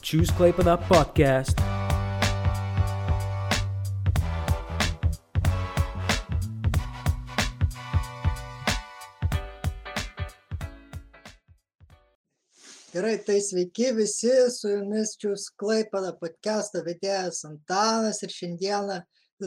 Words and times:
Choose 0.00 0.32
Klaipėda 0.32 0.78
podcast. 0.88 1.60
Gerai, 12.90 13.18
tai 13.22 13.38
sveiki 13.44 13.92
visi, 13.94 14.32
su 14.50 14.72
jumis 14.72 15.12
Čiūs 15.20 15.50
Klaipėda 15.60 16.16
podcast'o 16.18 16.82
vedėjas 16.82 17.44
Antanas 17.46 18.24
ir 18.26 18.32
šiandieną 18.34 18.96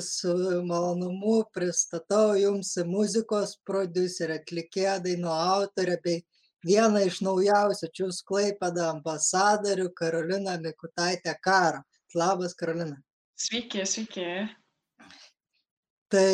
su 0.02 0.32
malonumu 0.70 1.44
pristatau 1.54 2.38
jums 2.40 2.72
muzikos 2.88 3.58
prodiuserę, 3.68 4.40
atlikėją, 4.42 4.96
dainų 5.04 5.34
autorę 5.34 6.00
bei 6.06 6.24
vieną 6.68 7.04
iš 7.07 7.21
naujausių 7.25 7.89
Čiūs 7.98 8.21
Klaipėda 8.27 8.89
ambasadorių 8.93 9.89
Karoliną 9.97 10.57
Mikutaitę 10.64 11.36
Karą. 11.43 11.83
Labas, 12.15 12.54
Karolina. 12.54 13.00
Sveiki, 13.39 13.82
sveiki. 13.89 14.28
Tai 16.14 16.33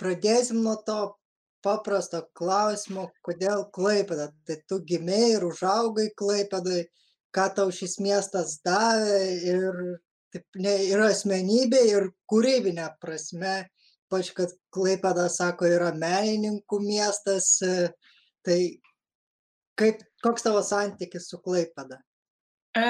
pradėsim 0.00 0.62
nuo 0.64 0.78
to 0.86 1.00
paprasto 1.64 2.22
klausimo, 2.36 3.10
kodėl 3.26 3.66
Klaipėda. 3.76 4.30
Tai 4.48 4.56
tu 4.68 4.80
gimėjai 4.88 5.34
ir 5.36 5.46
užaugai 5.50 6.08
Klaipėdai, 6.16 6.86
ką 7.36 7.48
tau 7.58 7.74
šis 7.74 7.98
miestas 8.00 8.56
davė 8.64 9.20
ir, 9.52 9.82
taip, 10.32 10.46
ne, 10.56 10.74
ir 10.88 11.04
asmenybė, 11.04 11.84
ir 11.92 12.08
kūrybinė 12.32 12.88
prasme, 13.02 13.58
pač 14.10 14.32
kad 14.34 14.56
Klaipėda, 14.74 15.28
sako, 15.28 15.68
yra 15.68 15.92
menininkų 15.92 16.80
miestas. 16.86 17.58
Tai 18.40 18.56
kaip, 19.78 20.02
koks 20.24 20.46
tavo 20.46 20.62
santykis 20.66 21.28
su 21.30 21.40
Klaipėda? 21.44 22.00
E, 22.78 22.82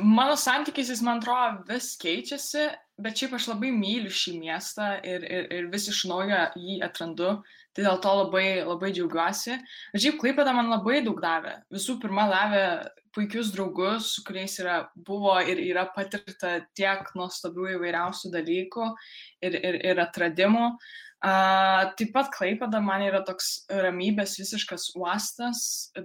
mano 0.00 0.32
santykis, 0.40 0.88
jis 0.88 1.02
man 1.04 1.20
atrodo, 1.20 1.66
vis 1.68 1.90
keičiasi, 2.00 2.70
bet 3.04 3.20
šiaip 3.20 3.34
aš 3.36 3.50
labai 3.50 3.68
myliu 3.76 4.08
šį 4.08 4.32
miestą 4.40 4.94
ir, 5.04 5.26
ir, 5.28 5.48
ir 5.52 5.66
vis 5.72 5.90
iš 5.92 6.06
naujo 6.08 6.38
jį 6.56 6.78
atrandu, 6.86 7.34
tai 7.76 7.84
dėl 7.84 8.00
to 8.00 8.14
labai, 8.22 8.46
labai 8.64 8.94
džiaugiuosi. 8.96 9.58
Šiaip 9.92 10.16
Klaipėda 10.22 10.56
man 10.56 10.72
labai 10.72 11.02
daug 11.04 11.20
davė. 11.20 11.58
Visų 11.74 11.98
pirma, 12.00 12.24
davė 12.32 12.64
puikius 13.12 13.52
draugus, 13.52 14.14
su 14.16 14.24
kuriais 14.24 14.56
yra, 14.62 14.78
buvo 14.96 15.36
ir 15.44 15.60
yra 15.66 15.84
patirta 15.92 16.62
tiek 16.76 17.12
nuostabių 17.16 17.74
įvairiausių 17.76 18.32
dalykų 18.32 18.88
ir, 19.44 19.60
ir, 19.60 19.82
ir 19.92 20.06
atradimų. 20.08 20.70
Uh, 20.72 21.05
taip 21.98 22.12
pat 22.14 22.30
Klaipėda 22.34 22.80
man 22.84 23.02
yra 23.06 23.22
toks 23.26 23.66
ramybės 23.70 24.36
visiškas 24.40 24.92
uostas, 24.98 25.60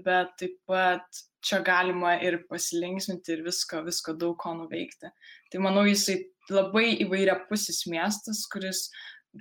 bet 0.06 0.34
taip 0.40 0.58
pat 0.70 1.24
čia 1.42 1.62
galima 1.66 2.16
ir 2.22 2.40
pasilinksminti 2.50 3.36
ir 3.36 3.46
visko, 3.46 3.82
visko 3.86 4.14
daug 4.18 4.38
ko 4.42 4.54
nuveikti. 4.58 5.10
Tai 5.52 5.64
manau, 5.64 5.86
jisai 5.90 6.20
labai 6.52 6.98
įvairiapusis 7.06 7.86
miestas, 7.92 8.46
kuris 8.52 8.88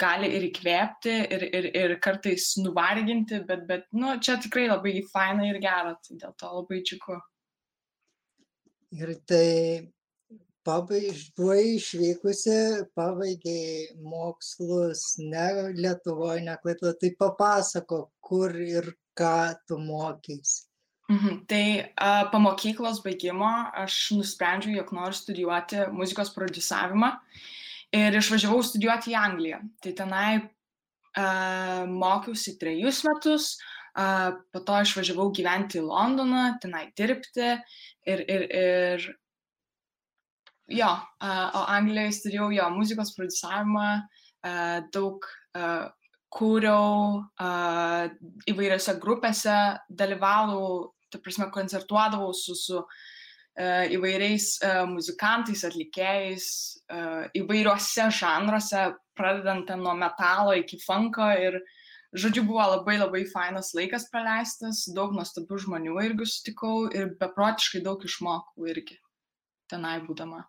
gali 0.00 0.30
ir 0.36 0.46
įkvėpti, 0.48 1.14
ir, 1.34 1.46
ir, 1.50 1.70
ir 1.76 1.96
kartais 2.02 2.52
nuvarginti, 2.62 3.42
bet, 3.46 3.64
bet 3.68 3.88
nu, 3.96 4.14
čia 4.22 4.38
tikrai 4.42 4.68
labai 4.70 5.00
faina 5.10 5.48
ir 5.48 5.58
gera, 5.62 5.96
tai 6.04 6.18
dėl 6.20 6.36
to 6.38 6.52
labai 6.60 6.82
džiugu. 6.86 7.18
Ir 9.00 9.14
tai 9.28 9.46
buvai 10.66 11.76
išvykusi, 11.76 12.56
pabaigiai 12.96 13.96
mokslus 14.04 15.16
ne 15.18 15.46
Lietuvoje, 15.76 16.44
ne 16.46 16.56
Klaipėdoje, 16.62 16.98
tai 17.00 17.12
papasako, 17.18 18.02
kur 18.20 18.54
ir 18.54 18.92
ką 19.18 19.54
tu 19.66 19.78
mokys. 19.80 20.70
Mhm. 21.10 21.40
Tai 21.50 21.64
a, 21.96 22.10
po 22.30 22.38
mokyklos 22.38 23.00
baigimo 23.02 23.48
aš 23.82 24.12
nusprendžiau, 24.14 24.76
jog 24.78 24.92
noriu 24.94 25.16
studijuoti 25.18 25.88
muzikos 25.90 26.30
producavimą 26.36 27.10
ir 27.96 28.14
išvažiavau 28.14 28.62
studijuoti 28.62 29.10
į 29.10 29.18
Angliją. 29.18 29.58
Tai 29.82 29.94
tenai 29.98 30.30
a, 30.38 31.26
mokiausi 31.90 32.54
trejus 32.60 33.02
metus, 33.08 33.56
a, 33.98 34.36
po 34.54 34.62
to 34.62 34.78
išvažiavau 34.86 35.32
gyventi 35.34 35.80
į 35.80 35.88
Londoną, 35.88 36.44
tenai 36.62 36.86
dirbti 36.94 37.48
ir, 38.06 38.22
ir, 38.22 38.46
ir 38.54 39.10
jo, 40.70 40.90
o 41.20 41.62
Anglijoje 41.66 42.16
studijavau 42.18 42.54
jo 42.54 42.68
muzikos 42.74 43.14
producavimą, 43.16 43.88
a, 44.46 44.54
daug 44.94 45.26
kūriau 46.30 47.24
įvairiose 48.50 48.94
grupėse, 49.02 49.56
dalyvavau 49.90 50.92
ta 51.10 51.18
prasme, 51.18 51.48
koncertuodavau 51.50 52.30
su, 52.36 52.54
su 52.54 52.78
įvairiais 53.60 54.46
muzikantais, 54.88 55.64
atlikėjais, 55.66 56.46
įvairiuose 57.36 58.06
žanruose, 58.20 58.86
pradedant 59.18 59.74
nuo 59.76 59.96
metalo 59.98 60.54
iki 60.56 60.78
funko 60.80 61.26
ir, 61.42 61.58
žodžiu, 62.14 62.46
buvo 62.46 62.62
labai 62.76 62.96
labai 63.00 63.24
fainas 63.28 63.74
laikas 63.76 64.06
praleistas, 64.12 64.86
daug 64.94 65.12
nuostabių 65.18 65.60
žmonių 65.66 65.98
irgi 66.06 66.30
sutikau 66.30 66.86
ir 66.94 67.12
beprotiškai 67.20 67.82
daug 67.84 68.06
išmokau 68.06 68.70
irgi 68.70 68.96
tenai 69.70 69.98
būdama. 70.06 70.46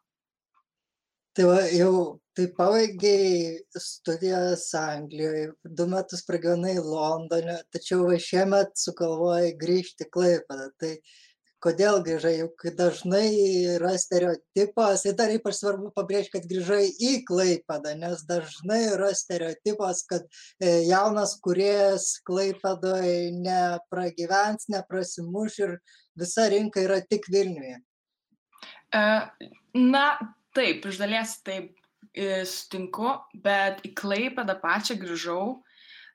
Tai 1.38 1.46
va, 1.47 1.59
jau 1.72 2.19
tai 2.36 2.46
pabaigiai 2.58 3.59
studijas 3.80 4.66
Anglijoje, 4.75 5.52
du 5.64 5.86
metus 5.88 6.25
pragyvenai 6.28 6.75
Londone, 6.84 7.56
tačiau 7.72 8.09
va 8.09 8.18
šiemet 8.19 8.74
sugalvojai 8.80 9.53
grįžti 9.59 10.09
Klaipėdą. 10.12 10.66
Tai 10.81 10.90
kodėl 11.62 12.02
grįžai, 12.03 12.34
juk 12.40 12.66
dažnai 12.75 13.28
yra 13.78 13.94
stereotipas, 14.02 15.06
ir 15.06 15.16
dar 15.19 15.31
ypač 15.31 15.59
svarbu 15.59 15.92
pabrėžti, 15.96 16.34
kad 16.36 16.50
grįžai 16.50 16.81
į 16.90 17.14
Klaipėdą, 17.30 17.94
nes 18.02 18.25
dažnai 18.28 18.81
yra 18.90 19.13
stereotipas, 19.16 20.03
kad 20.09 20.28
jaunas 20.90 21.38
kuriejas 21.46 22.09
Klaipėdoje 22.28 23.31
nepragyvens, 23.38 24.68
neprasimuš 24.74 25.59
ir 25.63 25.78
visa 26.19 26.50
rinka 26.52 26.84
yra 26.84 27.00
tik 27.06 27.30
Vilniuje. 27.31 27.80
Na, 28.92 30.06
taip, 30.56 30.85
iš 30.85 31.00
dalies 31.01 31.38
taip 31.45 31.75
sutinku, 32.47 33.13
bet 33.44 33.84
į 33.88 33.94
Klaipėdą 33.95 34.57
pačią 34.59 34.97
grįžau. 35.00 35.44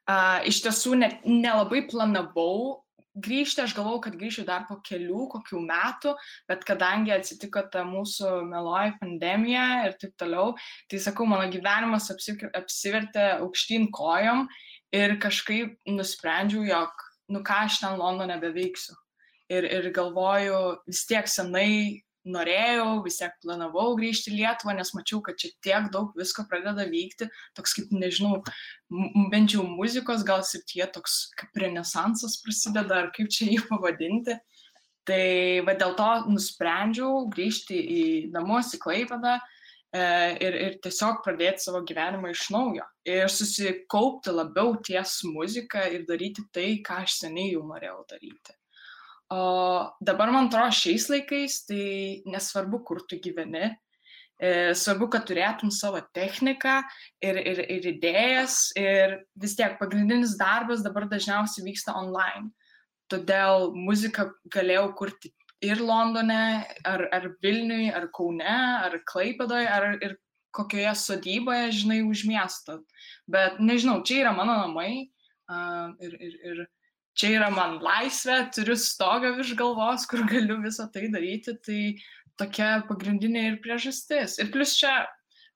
Uh, 0.07 0.39
iš 0.47 0.61
tiesų 0.63 0.95
net 1.01 1.25
nelabai 1.27 1.81
planavau 1.91 2.87
grįžti, 3.17 3.63
aš 3.65 3.75
galvojau, 3.77 4.03
kad 4.05 4.19
grįšiu 4.19 4.45
dar 4.47 4.67
po 4.69 4.77
kelių, 4.85 5.27
kokių 5.33 5.63
metų, 5.65 6.13
bet 6.51 6.65
kadangi 6.69 7.15
atsitiko 7.15 7.63
ta 7.73 7.83
mūsų 7.89 8.43
meloji 8.47 8.97
pandemija 9.01 9.65
ir 9.89 9.97
taip 10.01 10.13
toliau, 10.21 10.53
tai 10.91 11.01
sakau, 11.01 11.27
mano 11.29 11.49
gyvenimas 11.51 12.11
apsivertė 12.13 13.27
aukštyn 13.41 13.89
kojom 13.95 14.47
ir 14.95 15.17
kažkaip 15.23 15.79
nusprendžiau, 15.89 16.67
jog, 16.69 17.07
nu 17.33 17.43
ką 17.47 17.65
aš 17.67 17.81
ten 17.83 17.97
Londone 17.99 18.37
beveiksiu. 18.43 18.95
Ir, 19.47 19.65
ir 19.65 19.93
galvoju, 19.95 20.83
vis 20.91 21.05
tiek 21.07 21.29
senai 21.31 22.03
norėjau, 22.27 23.01
vis 23.05 23.21
tiek 23.21 23.35
planavau 23.43 23.95
grįžti 23.99 24.33
į 24.33 24.41
Lietuvą, 24.41 24.75
nes 24.77 24.93
mačiau, 24.97 25.21
kad 25.25 25.39
čia 25.41 25.53
tiek 25.65 25.89
daug 25.95 26.13
visko 26.19 26.45
pradeda 26.51 26.87
vykti, 26.91 27.29
toks 27.57 27.77
kaip, 27.79 27.93
nežinau, 27.95 28.43
bent 29.33 29.55
jau 29.55 29.65
muzikos 29.69 30.25
gal 30.27 30.45
srityje 30.47 30.91
toks 30.97 31.19
kaip 31.39 31.63
renesansas 31.63 32.39
prasideda, 32.43 33.03
ar 33.05 33.11
kaip 33.17 33.31
čia 33.33 33.51
jį 33.53 33.63
pavadinti. 33.71 34.39
Tai 35.07 35.27
va 35.63 35.77
dėl 35.79 35.95
to 35.95 36.09
nusprendžiau 36.33 37.29
grįžti 37.31 37.79
į 37.79 38.03
namus, 38.35 38.73
į 38.75 38.81
Klaipadą 38.83 39.37
e, 39.39 40.03
ir, 40.43 40.57
ir 40.65 40.79
tiesiog 40.83 41.21
pradėti 41.23 41.63
savo 41.63 41.85
gyvenimą 41.87 42.35
iš 42.35 42.49
naujo. 42.51 42.89
Ir 43.07 43.31
susikaupti 43.31 44.35
labiau 44.35 44.75
ties 44.83 45.21
muziką 45.31 45.87
ir 45.95 46.09
daryti 46.11 46.43
tai, 46.51 46.73
ką 46.83 47.05
aš 47.05 47.21
seniai 47.21 47.53
jau 47.53 47.63
norėjau 47.71 48.01
daryti. 48.11 48.59
O 49.33 49.91
dabar, 50.01 50.31
man 50.31 50.47
atrodo, 50.47 50.71
šiais 50.71 51.09
laikais 51.11 51.65
tai 51.67 52.23
nesvarbu, 52.31 52.83
kur 52.87 53.01
tu 53.11 53.19
gyveni, 53.19 53.73
e, 54.39 54.51
svarbu, 54.79 55.09
kad 55.11 55.27
turėtum 55.27 55.73
savo 55.75 55.99
techniką 56.15 56.77
ir, 57.25 57.41
ir, 57.41 57.63
ir 57.75 57.89
idėjas 57.91 58.61
ir 58.79 59.17
vis 59.35 59.57
tiek 59.59 59.75
pagrindinis 59.81 60.37
darbas 60.39 60.85
dabar 60.87 61.09
dažniausiai 61.11 61.67
vyksta 61.67 61.97
online. 61.99 62.53
Todėl 63.11 63.73
muziką 63.75 64.29
galėjau 64.55 64.93
kurti 64.99 65.33
ir 65.65 65.83
Londone, 65.83 66.63
ar, 66.87 67.09
ar 67.11 67.29
Vilniui, 67.43 67.91
ar 67.91 68.09
Kaune, 68.15 68.47
ar 68.87 68.95
Klaipadoje, 69.11 69.67
ar 69.67 69.89
ir 69.99 70.17
kokioje 70.57 70.95
sodyboje, 71.01 71.73
žinai, 71.83 72.01
už 72.07 72.25
miesto. 72.29 72.81
Bet 73.29 73.59
nežinau, 73.61 74.01
čia 74.07 74.23
yra 74.23 74.33
mano 74.37 74.55
namai 74.63 75.09
uh, 75.51 75.93
ir, 76.01 76.17
ir, 76.21 76.37
ir 76.51 76.63
čia 77.17 77.33
yra 77.39 77.51
man 77.53 77.79
laisvė, 77.85 78.43
turiu 78.55 78.77
stogą 78.81 79.33
virš 79.39 79.55
galvos, 79.59 80.07
kur 80.11 80.25
galiu 80.29 80.59
visą 80.63 80.89
tai 80.93 81.09
daryti, 81.13 81.57
tai 81.65 81.81
tokia 82.41 82.83
pagrindinė 82.89 83.47
ir 83.51 83.61
priežastis. 83.65 84.37
Ir 84.43 84.53
plus 84.55 84.77
čia 84.79 85.07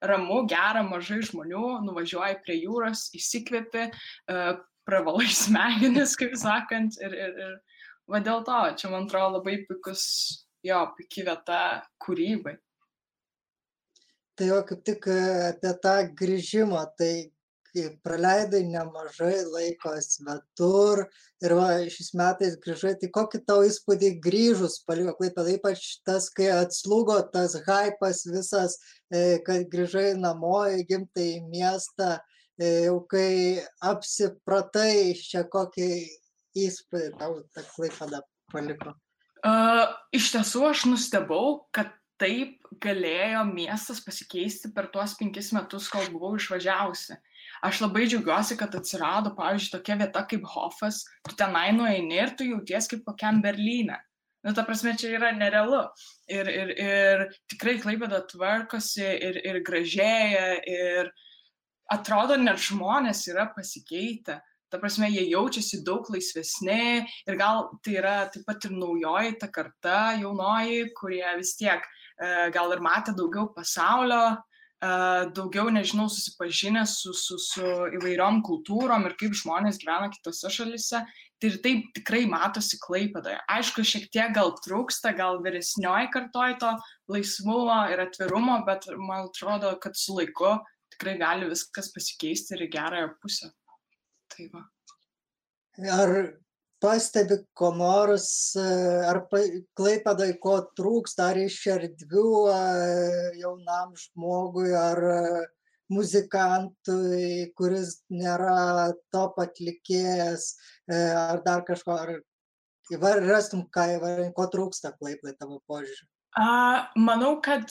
ramu, 0.00 0.42
gera, 0.48 0.82
mažai 0.86 1.20
žmonių, 1.28 1.82
nuvažiuoji 1.84 2.40
prie 2.44 2.56
jūros, 2.62 3.10
įsikvėpi, 3.16 3.90
uh, 4.32 4.54
pravalai 4.88 5.28
smegenis, 5.44 6.16
kaip 6.18 6.36
sakant, 6.40 6.96
ir, 7.04 7.14
ir, 7.14 7.36
ir 7.44 7.58
va 8.10 8.22
dėl 8.24 8.44
to, 8.46 8.60
čia 8.80 8.92
man 8.92 9.06
atrodo 9.06 9.38
labai 9.38 9.60
puikus 9.68 10.02
jo, 10.66 10.80
puikia 10.96 11.28
vieta 11.30 11.60
kūrybai. 12.02 12.56
Tai 14.38 14.48
jo 14.48 14.62
kaip 14.64 14.80
tik 14.88 15.06
e, 15.12 15.20
apie 15.50 15.74
tą 15.84 15.94
grįžimą, 16.16 16.86
tai 16.96 17.12
kai 17.72 17.86
praleidai 18.04 18.62
nemažai 18.68 19.42
laiko 19.46 19.92
svetur 20.04 21.04
ir 21.44 21.54
va 21.58 21.68
šiais 21.92 22.10
metais 22.18 22.56
grįžai, 22.64 22.94
tai 23.00 23.10
kokį 23.14 23.42
tau 23.48 23.64
įspūdį 23.66 24.10
grįžus 24.24 24.80
paliko 24.88 25.14
Klaipėda, 25.18 25.54
ypač 25.56 25.84
tas, 26.06 26.28
kai 26.34 26.50
atslūgo 26.54 27.18
tas 27.34 27.56
hypas 27.66 28.24
visas, 28.30 28.78
e, 29.12 29.38
kad 29.46 29.68
grįžai 29.72 30.14
namo 30.18 30.64
į 30.70 30.82
gimtąjį 30.90 31.44
miestą, 31.52 32.16
e, 32.60 32.72
jau 32.88 32.98
kai 33.10 33.62
apsipratai 33.92 35.14
čia 35.20 35.46
kokį 35.52 35.92
įspūdį 36.66 37.14
tau 37.20 37.40
ta 37.54 37.64
Klaipėda 37.76 38.24
paliko. 38.52 38.96
Uh, 39.40 39.86
iš 40.12 40.34
tiesų 40.34 40.66
aš 40.68 40.82
nustebau, 40.90 41.62
kad 41.72 41.94
taip 42.20 42.60
galėjo 42.84 43.42
miestas 43.48 44.00
pasikeisti 44.04 44.70
per 44.74 44.90
tuos 44.92 45.16
penkis 45.18 45.50
metus, 45.56 45.88
kol 45.92 46.06
buvau 46.12 46.36
išvažiavusi. 46.38 47.16
Aš 47.66 47.82
labai 47.84 48.06
džiaugiuosi, 48.08 48.56
kad 48.60 48.76
atsirado, 48.76 49.34
pavyzdžiui, 49.36 49.72
tokia 49.74 49.96
vieta 50.00 50.22
kaip 50.28 50.46
Hofas, 50.48 51.02
tu 51.28 51.36
tenai 51.36 51.70
nueini 51.76 52.20
ir 52.20 52.34
tu 52.36 52.46
jauties 52.48 52.88
kaip 52.88 53.02
kokiam 53.08 53.42
Berlyne. 53.44 53.98
Nu, 54.44 54.54
ta 54.56 54.64
prasme, 54.64 54.94
čia 54.96 55.10
yra 55.18 55.34
nerealu. 55.36 55.82
Ir, 56.32 56.48
ir, 56.48 56.70
ir 56.80 57.24
tikrai 57.52 57.76
klaipėda 57.82 58.22
tvarkosi 58.30 59.04
ir, 59.04 59.40
ir 59.44 59.60
gražėja 59.66 60.46
ir 60.64 61.10
atrodo, 61.92 62.38
net 62.40 62.62
žmonės 62.64 63.26
yra 63.28 63.50
pasikeitę. 63.52 64.38
Ta 64.70 64.78
prasme, 64.78 65.10
jie 65.10 65.26
jaučiasi 65.26 65.82
daug 65.84 66.06
laisvesni 66.14 67.02
ir 67.02 67.36
gal 67.36 67.66
tai 67.84 67.98
yra 68.00 68.16
taip 68.32 68.46
pat 68.48 68.64
ir 68.64 68.76
naujoji 68.78 69.36
ta 69.42 69.50
karta, 69.52 69.98
jaunoji, 70.22 70.84
kurie 70.96 71.26
vis 71.40 71.56
tiek 71.58 71.84
E, 71.84 71.99
gal 72.54 72.74
ir 72.74 72.82
matę 72.84 73.14
daugiau 73.16 73.48
pasaulio, 73.54 74.36
e, 74.36 74.90
daugiau, 75.36 75.70
nežinau, 75.72 76.08
susipažinę 76.12 76.84
su, 76.88 77.14
su, 77.16 77.38
su 77.40 77.64
įvairiom 77.96 78.42
kultūrom 78.46 79.06
ir 79.08 79.16
kaip 79.20 79.36
žmonės 79.40 79.80
gyvena 79.82 80.10
kitose 80.12 80.52
šalise. 80.52 81.04
Tai 81.40 81.48
ir 81.48 81.56
taip 81.64 81.86
tikrai 81.96 82.26
matosi 82.28 82.76
klaipadoje. 82.82 83.38
Aišku, 83.48 83.84
šiek 83.88 84.10
tiek 84.12 84.34
gal 84.36 84.52
trūksta, 84.60 85.14
gal 85.16 85.40
vyresnioji 85.40 86.10
kartoj 86.12 86.58
to 86.60 86.74
laisvumo 87.08 87.78
ir 87.94 88.02
atvirumo, 88.04 88.58
bet 88.66 88.84
man 89.00 89.30
atrodo, 89.30 89.72
kad 89.80 89.96
su 89.96 90.18
laiku 90.18 90.58
tikrai 90.92 91.16
gali 91.22 91.48
viskas 91.48 91.88
pasikeisti 91.94 92.58
ir 92.58 92.66
į 92.66 92.70
gerąją 92.74 93.14
pusę. 93.22 93.48
Tai 94.34 94.50
va. 94.52 94.66
Ar 95.96 96.14
pastebi 96.80 97.40
ko 97.54 97.70
nors, 97.76 98.56
e, 98.56 98.66
ar 99.10 99.22
klaipėdai 99.28 100.32
ko 100.42 100.56
trūksta, 100.78 101.30
ar 101.30 101.40
iš 101.44 101.58
erdvių 101.76 102.26
jaunam 103.40 103.96
žmogui, 104.00 104.70
ar 104.76 105.02
muzikantui, 105.90 107.50
kuris 107.58 108.00
nėra 108.14 108.92
top 109.12 109.40
atlikėjas, 109.42 110.54
e, 110.86 110.96
ar 110.96 111.42
dar 111.46 111.64
kažko, 111.66 111.96
ar 111.98 112.12
įvarastum, 112.94 113.66
ką 113.74 113.86
įvarastum, 113.96 114.34
ko 114.36 114.46
trūksta 114.54 114.94
klaipėdai 114.98 115.36
tavo 115.38 115.60
požiūriu? 115.70 116.06
Manau, 116.96 117.34
kad 117.42 117.66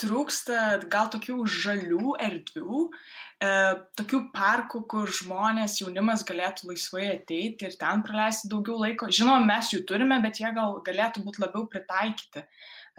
trūksta 0.00 0.80
gal 0.88 1.10
tokių 1.12 1.44
žalių 1.44 2.14
erdvių, 2.24 2.86
e, 2.88 3.29
tokių 3.40 4.18
parkų, 4.34 4.82
kur 4.90 5.08
žmonės, 5.16 5.78
jaunimas 5.80 6.24
galėtų 6.28 6.68
laisvai 6.68 7.06
ateiti 7.14 7.64
ir 7.64 7.76
ten 7.80 8.02
praleisti 8.04 8.50
daugiau 8.52 8.76
laiko. 8.82 9.08
Žinoma, 9.08 9.46
mes 9.48 9.70
jų 9.72 9.80
turime, 9.88 10.18
bet 10.20 10.42
jie 10.42 10.50
gal 10.56 10.76
galėtų 10.84 11.22
būti 11.24 11.40
labiau 11.46 11.64
pritaikyti. 11.72 12.44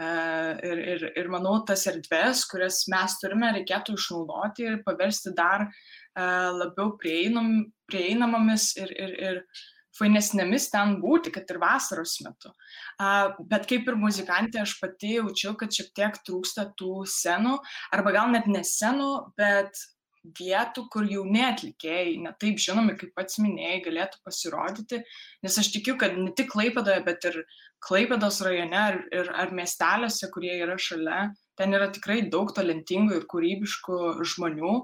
E, 0.02 0.08
ir, 0.66 0.82
ir, 0.94 1.04
ir 1.20 1.30
manau, 1.30 1.60
tas 1.68 1.84
erdves, 1.92 2.46
kurias 2.50 2.88
mes 2.90 3.20
turime, 3.22 3.52
reikėtų 3.60 3.98
išnaudoti 4.00 4.66
ir 4.66 4.80
paversti 4.88 5.36
dar 5.38 5.68
e, 5.68 6.26
labiau 6.58 6.96
prieinam, 6.98 7.68
prieinamomis 7.92 8.72
ir, 8.82 8.96
ir, 8.98 9.16
ir 9.22 9.40
fainesnėmis 9.94 10.70
ten 10.72 10.98
būti, 11.04 11.34
kad 11.36 11.50
ir 11.52 11.60
vasaros 11.62 12.16
metu. 12.26 12.50
Bet 13.52 13.68
kaip 13.70 13.90
ir 13.92 13.98
muzikantė, 14.00 14.62
aš 14.64 14.78
pati 14.80 15.18
jaučiu, 15.18 15.52
kad 15.60 15.76
šiek 15.76 15.92
tiek 15.98 16.22
trūksta 16.26 16.70
tų 16.80 17.04
scenų, 17.12 17.58
arba 17.94 18.14
gal 18.16 18.32
net 18.32 18.48
ne 18.48 18.64
scenų, 18.66 19.12
bet 19.38 19.84
vietų, 20.24 20.86
kur 20.94 21.08
jauni 21.10 21.42
atlikėjai, 21.48 22.16
netaip 22.22 22.62
žinomi, 22.62 22.96
kaip 23.00 23.14
pats 23.18 23.40
minėjai, 23.42 23.82
galėtų 23.88 24.22
pasirodyti, 24.26 25.02
nes 25.44 25.58
aš 25.58 25.72
tikiu, 25.74 25.98
kad 26.02 26.18
ne 26.18 26.30
tik 26.38 26.52
Klaipadoje, 26.54 27.02
bet 27.08 27.26
ir 27.30 27.42
Klaipados 27.82 28.42
rajone 28.46 28.78
ar, 28.78 29.00
ir, 29.10 29.32
ar 29.34 29.54
miesteliuose, 29.58 30.30
kurie 30.34 30.54
yra 30.62 30.78
šalia, 30.78 31.32
ten 31.58 31.74
yra 31.74 31.90
tikrai 31.94 32.22
daug 32.30 32.54
talentingų 32.54 33.18
ir 33.18 33.28
kūrybiškų 33.32 34.02
žmonių, 34.34 34.76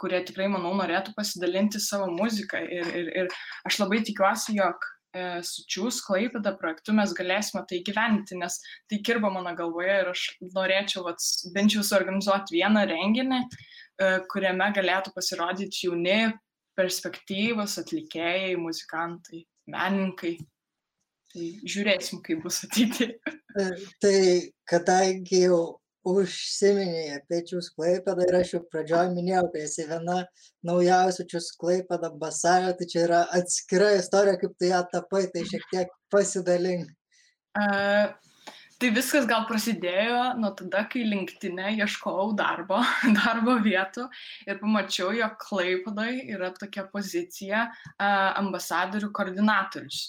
kurie 0.00 0.20
tikrai, 0.26 0.48
manau, 0.52 0.74
norėtų 0.78 1.14
pasidalinti 1.16 1.82
savo 1.82 2.10
muziką. 2.12 2.62
Ir, 2.62 2.90
ir, 3.00 3.12
ir 3.22 3.38
aš 3.66 3.80
labai 3.82 4.02
tikiuosi, 4.06 4.56
jog 4.58 4.86
e, 5.14 5.42
su 5.46 5.66
Čiūs 5.70 6.00
Klaipada 6.06 6.54
projektu 6.58 6.94
mes 6.94 7.14
galėsime 7.16 7.64
tai 7.70 7.82
gyventi, 7.86 8.38
nes 8.38 8.60
tai 8.90 9.00
kirba 9.06 9.30
mano 9.34 9.54
galvoje 9.58 10.00
ir 10.02 10.10
aš 10.14 10.26
norėčiau 10.54 11.06
vat, 11.08 11.22
bent 11.54 11.74
jau 11.74 11.82
suorganizuoti 11.86 12.58
vieną 12.58 12.86
renginį, 12.90 13.42
kuriame 14.30 14.70
galėtų 14.74 15.12
pasirodyti 15.14 15.86
jauni 15.86 16.32
perspektyvos 16.78 17.78
atlikėjai, 17.82 18.56
muzikantai, 18.60 19.44
menininkai. 19.70 20.34
Tai 21.34 21.46
žiūrėsim, 21.66 22.20
kaip 22.26 22.44
bus 22.44 22.60
ateiti. 22.66 23.10
E, 23.54 23.64
tai 24.02 24.18
kadangi 24.70 25.44
jau 25.44 25.58
užsiminėjai 26.04 27.16
apie 27.16 27.40
Čiūs 27.48 27.70
Klaipadą 27.74 28.26
ir 28.28 28.36
aš 28.40 28.52
jau 28.56 28.60
pradžioj 28.70 29.12
minėjau, 29.14 29.46
kai 29.54 29.62
esi 29.64 29.86
viena 29.88 30.18
naujausių 30.68 31.26
Čiūs 31.32 31.48
Klaipada 31.60 32.10
basario, 32.20 32.74
tai 32.78 32.88
čia 32.90 33.06
yra 33.06 33.22
atskira 33.38 33.94
istorija, 33.98 34.36
kaip 34.42 34.58
tu 34.58 34.68
ją 34.68 34.82
tapai, 34.92 35.24
tai 35.32 35.46
šiek 35.48 35.64
tiek 35.72 35.96
pasidalink. 36.12 36.90
Uh, 37.54 38.10
Tai 38.82 38.90
viskas 38.90 39.26
gal 39.30 39.44
prasidėjo 39.46 40.34
nuo 40.40 40.50
tada, 40.58 40.82
kai 40.90 41.04
linktinė 41.06 41.76
ieškojau 41.78 42.32
darbo, 42.38 42.80
darbo 43.20 43.54
vietų 43.62 44.08
ir 44.48 44.58
pamačiau, 44.58 45.12
jog 45.14 45.36
Klaipadai 45.42 46.24
yra 46.34 46.50
tokia 46.56 46.86
pozicija 46.90 47.68
ambasadorių 48.42 49.12
koordinatorius. 49.14 50.02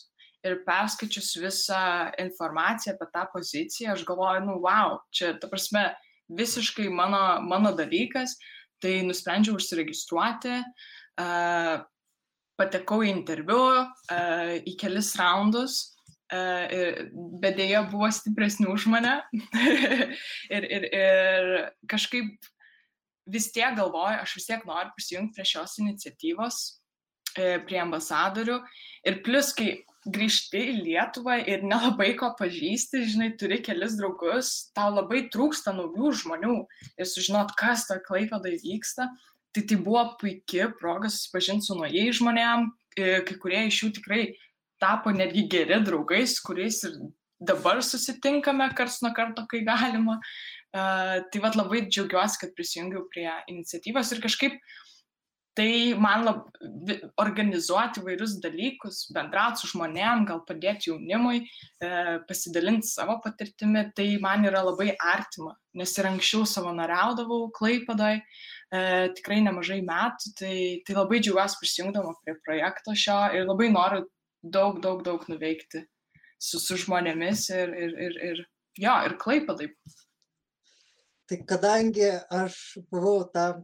Ir 0.45 0.59
perskaičius 0.65 1.31
visą 1.41 1.83
informaciją 2.21 2.93
apie 2.93 3.07
tą 3.13 3.23
poziciją, 3.31 3.93
aš 3.93 4.03
galvoju, 4.05 4.43
nu, 4.45 4.59
wow, 4.65 4.99
čia, 5.13 5.33
ta 5.41 5.49
prasme, 5.49 5.87
visiškai 6.37 6.85
mano, 6.93 7.21
mano 7.45 7.71
dalykas, 7.77 8.35
tai 8.81 8.99
nusprendžiau 9.05 9.57
užsiregistruoti, 9.57 10.59
patekau 12.61 13.01
į 13.05 13.11
interviu, 13.13 13.61
į 14.65 14.77
kelis 14.81 15.15
raundus 15.21 15.94
bet 16.31 17.57
dėja 17.59 17.83
buvo 17.91 18.09
stipresni 18.13 18.65
už 18.71 18.87
mane. 18.89 19.19
ir, 20.55 20.65
ir, 20.65 20.87
ir 20.89 21.49
kažkaip 21.91 22.49
vis 23.25 23.51
tiek 23.53 23.75
galvoju, 23.77 24.21
aš 24.21 24.37
vis 24.37 24.47
tiek 24.49 24.65
noriu 24.67 24.93
prisijungti 24.95 25.35
prie 25.37 25.47
šios 25.49 25.77
iniciatyvos, 25.81 26.61
e, 27.37 27.57
prie 27.65 27.81
ambasadorių. 27.81 28.59
Ir 29.05 29.21
plus, 29.25 29.51
kai 29.57 29.83
grįžti 30.05 30.61
į 30.61 30.75
Lietuvą 30.85 31.39
ir 31.49 31.65
nelabai 31.65 32.11
ko 32.19 32.31
pažįsti, 32.37 33.05
žinai, 33.09 33.31
turi 33.39 33.57
kelis 33.65 33.97
draugus, 33.97 34.69
tau 34.77 34.91
labai 34.93 35.25
trūksta 35.33 35.73
naujų 35.73 36.13
žmonių 36.21 36.57
ir 36.97 37.09
sužinot, 37.09 37.55
kas 37.57 37.87
to 37.89 37.97
klaipėdai 38.05 38.57
vyksta. 38.61 39.09
Tai 39.55 39.63
tai 39.63 39.77
buvo 39.79 40.03
puikia 40.19 40.67
proga 40.75 41.09
susipažinti 41.09 41.69
su 41.69 41.77
naujai 41.79 42.09
žmonėm, 42.13 42.67
e, 42.99 43.21
kai 43.25 43.37
kurie 43.41 43.61
iš 43.69 43.81
jų 43.83 43.91
tikrai 43.97 44.23
tapo 44.81 45.11
netgi 45.11 45.47
geri 45.51 45.81
draugais, 45.83 46.39
kuriais 46.43 46.83
ir 46.87 46.97
dabar 47.39 47.81
susitinkame 47.83 48.67
karts 48.75 49.01
nuo 49.03 49.13
karto, 49.15 49.45
kai 49.49 49.63
galima. 49.67 50.19
Uh, 50.75 51.21
tai 51.31 51.39
vad 51.39 51.55
labai 51.55 51.85
džiaugiuosi, 51.87 52.39
kad 52.41 52.55
prisijungiau 52.55 53.05
prie 53.11 53.29
iniciatyvos 53.47 54.11
ir 54.11 54.19
kažkaip 54.23 54.57
tai 55.55 55.95
man 55.99 56.25
lab, 56.27 56.41
organizuoti 57.21 58.03
vairius 58.03 58.35
dalykus, 58.43 59.05
bendrauti 59.15 59.63
su 59.63 59.69
žmonėm, 59.71 60.25
gal 60.27 60.41
padėti 60.47 60.89
jaunimui, 60.89 61.45
e, 61.79 61.91
pasidalinti 62.27 62.89
savo 62.89 63.17
patirtimi, 63.23 63.85
tai 63.95 64.09
man 64.23 64.43
yra 64.49 64.65
labai 64.65 64.91
artima, 64.99 65.55
nes 65.79 65.95
ir 65.95 66.09
anksčiau 66.11 66.43
savanoriaudavau 66.49 67.47
Klaipadoj, 67.55 68.19
e, 68.19 68.81
tikrai 69.15 69.39
nemažai 69.45 69.79
metų, 69.87 70.33
tai, 70.41 70.57
tai 70.83 70.97
labai 70.99 71.21
džiaugiuosi 71.23 71.61
prisijungdama 71.61 72.17
prie 72.19 72.35
projekto 72.43 72.97
šio 73.05 73.21
ir 73.39 73.47
labai 73.47 73.71
noriu 73.71 74.03
daug, 74.45 74.81
daug, 74.83 75.03
daug 75.05 75.25
nuveikti 75.31 75.83
su, 76.39 76.59
su 76.59 76.77
žmonėmis 76.85 77.47
ir, 77.55 77.71
ir, 77.85 77.95
ir, 78.07 78.17
ir 78.29 78.41
jo, 78.81 78.95
ir 79.07 79.15
klaipadai. 79.21 79.69
Tai 81.25 81.39
kadangi 81.49 82.11
aš 82.29 82.59
buvau 82.91 83.25
tam 83.33 83.63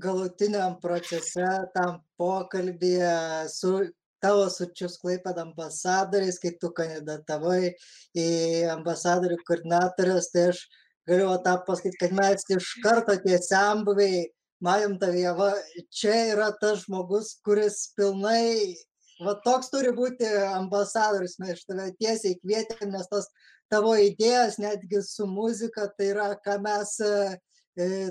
galutiniam 0.00 0.76
procese, 0.82 1.46
tam 1.74 2.00
pokalbėje 2.18 3.14
su 3.50 3.72
tavo 4.20 4.48
sučius 4.52 4.98
Klaipėd 5.00 5.38
ambasadoriais, 5.40 6.38
kai 6.42 6.52
tu 6.60 6.70
kandidatavai 6.76 7.72
į 8.18 8.26
ambasadorių 8.74 9.38
koordinatorius, 9.48 10.28
tai 10.34 10.50
aš 10.50 10.60
galiu 11.08 11.30
tą 11.44 11.56
pasakyti, 11.66 12.00
kad 12.02 12.14
mes 12.18 12.44
iš 12.56 12.74
karto 12.84 13.16
tie 13.22 13.38
sambuviai 13.42 14.26
matėm 14.64 14.98
tavyje, 15.00 15.32
va, 15.38 15.50
čia 15.94 16.16
yra 16.34 16.50
tas 16.60 16.84
žmogus, 16.84 17.32
kuris 17.46 17.86
pilnai, 17.96 18.76
va 19.24 19.36
toks 19.44 19.70
turi 19.72 19.92
būti 19.96 20.28
ambasadorius, 20.54 21.38
mes 21.42 21.58
iš 21.58 21.66
tave 21.68 21.90
tiesiai 22.00 22.38
kvietėm, 22.40 22.90
nes 22.94 23.08
tos 23.10 23.28
tavo 23.70 23.94
idėjas 23.94 24.58
netgi 24.62 25.02
su 25.06 25.26
muzika, 25.30 25.88
tai 25.96 26.10
yra, 26.14 26.32
ką 26.44 26.58
mes 26.64 26.96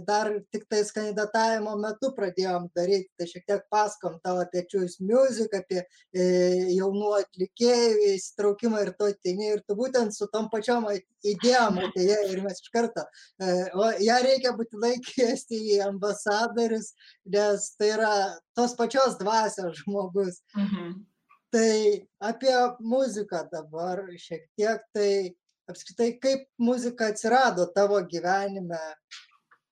dar 0.08 0.32
tik 0.52 0.66
tais 0.70 0.92
kandidatavimo 0.96 1.76
metu 1.78 2.12
pradėjom 2.16 2.70
daryti, 2.76 3.10
tai 3.20 3.28
šiek 3.28 3.46
tiek 3.46 3.66
paskom 3.72 4.18
tavo 4.24 4.44
apie 4.44 4.64
Choice 4.72 5.04
Music, 5.04 5.54
apie 5.54 5.82
e, 5.84 6.24
jaunų 6.78 7.12
atlikėjų 7.20 8.14
įsitraukimą 8.14 8.86
ir 8.86 8.94
to 8.98 9.10
ateini 9.12 9.52
ir 9.54 9.64
tu 9.68 9.76
būtent 9.76 10.16
su 10.16 10.30
tom 10.34 10.50
pačiom 10.54 10.88
idėjom 11.28 11.82
atėjai 11.90 12.22
ir 12.32 12.42
mes 12.46 12.62
iš 12.64 12.72
karto, 12.74 13.04
e, 13.42 13.52
o 13.76 13.92
ją 14.00 14.18
reikia 14.26 14.56
būtinai 14.58 14.96
kviesti 15.06 15.60
į 15.76 15.82
ambasadorius, 15.90 16.94
nes 17.26 17.70
tai 17.76 17.94
yra 17.98 18.14
tos 18.56 18.76
pačios 18.80 19.20
dvasios 19.20 19.84
žmogus. 19.84 20.42
Mhm. 20.56 21.00
Tai 21.50 22.06
apie 22.22 22.56
muziką 22.86 23.48
dabar 23.50 24.04
šiek 24.22 24.44
tiek, 24.54 24.84
tai 24.94 25.34
apskritai 25.70 26.12
kaip 26.22 26.46
muzika 26.62 27.10
atsirado 27.10 27.66
tavo 27.74 27.98
gyvenime, 28.06 28.78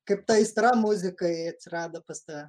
Kaip 0.08 0.24
ta 0.24 0.38
aistra 0.40 0.72
muzikai 0.76 1.50
atsirado 1.50 2.00
pas 2.06 2.22
tave? 2.24 2.46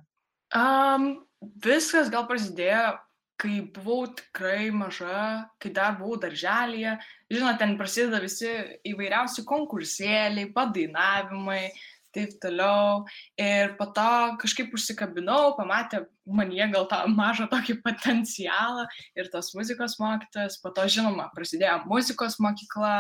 Um, 0.56 1.26
viskas 1.60 2.10
gal 2.10 2.24
prasidėjo, 2.30 2.96
kai 3.40 3.60
buvau 3.76 4.08
tikrai 4.16 4.70
maža, 4.76 5.46
kai 5.62 5.72
dar 5.76 5.98
buvau 6.00 6.18
darželėje. 6.20 6.98
Žinot, 7.32 7.60
ten 7.62 7.78
prasideda 7.80 8.20
visi 8.24 8.50
įvairiausi 8.88 9.46
konkursėliai, 9.48 10.50
padainavimai, 10.56 11.70
taip 12.16 12.36
toliau. 12.42 13.06
Ir 13.40 13.76
po 13.80 13.90
to 13.96 14.10
kažkaip 14.42 14.74
užsikabinau, 14.76 15.54
pamatė 15.60 16.04
manie 16.26 16.66
gal 16.74 16.88
tą 16.92 17.04
mažą 17.14 17.48
tokį 17.52 17.80
potencialą 17.86 18.88
ir 19.16 19.30
tos 19.32 19.54
muzikos 19.56 20.00
mokytojas. 20.02 20.60
Po 20.64 20.74
to, 20.76 20.88
žinoma, 20.92 21.30
prasidėjo 21.36 21.84
muzikos 21.88 22.40
mokykla, 22.44 22.96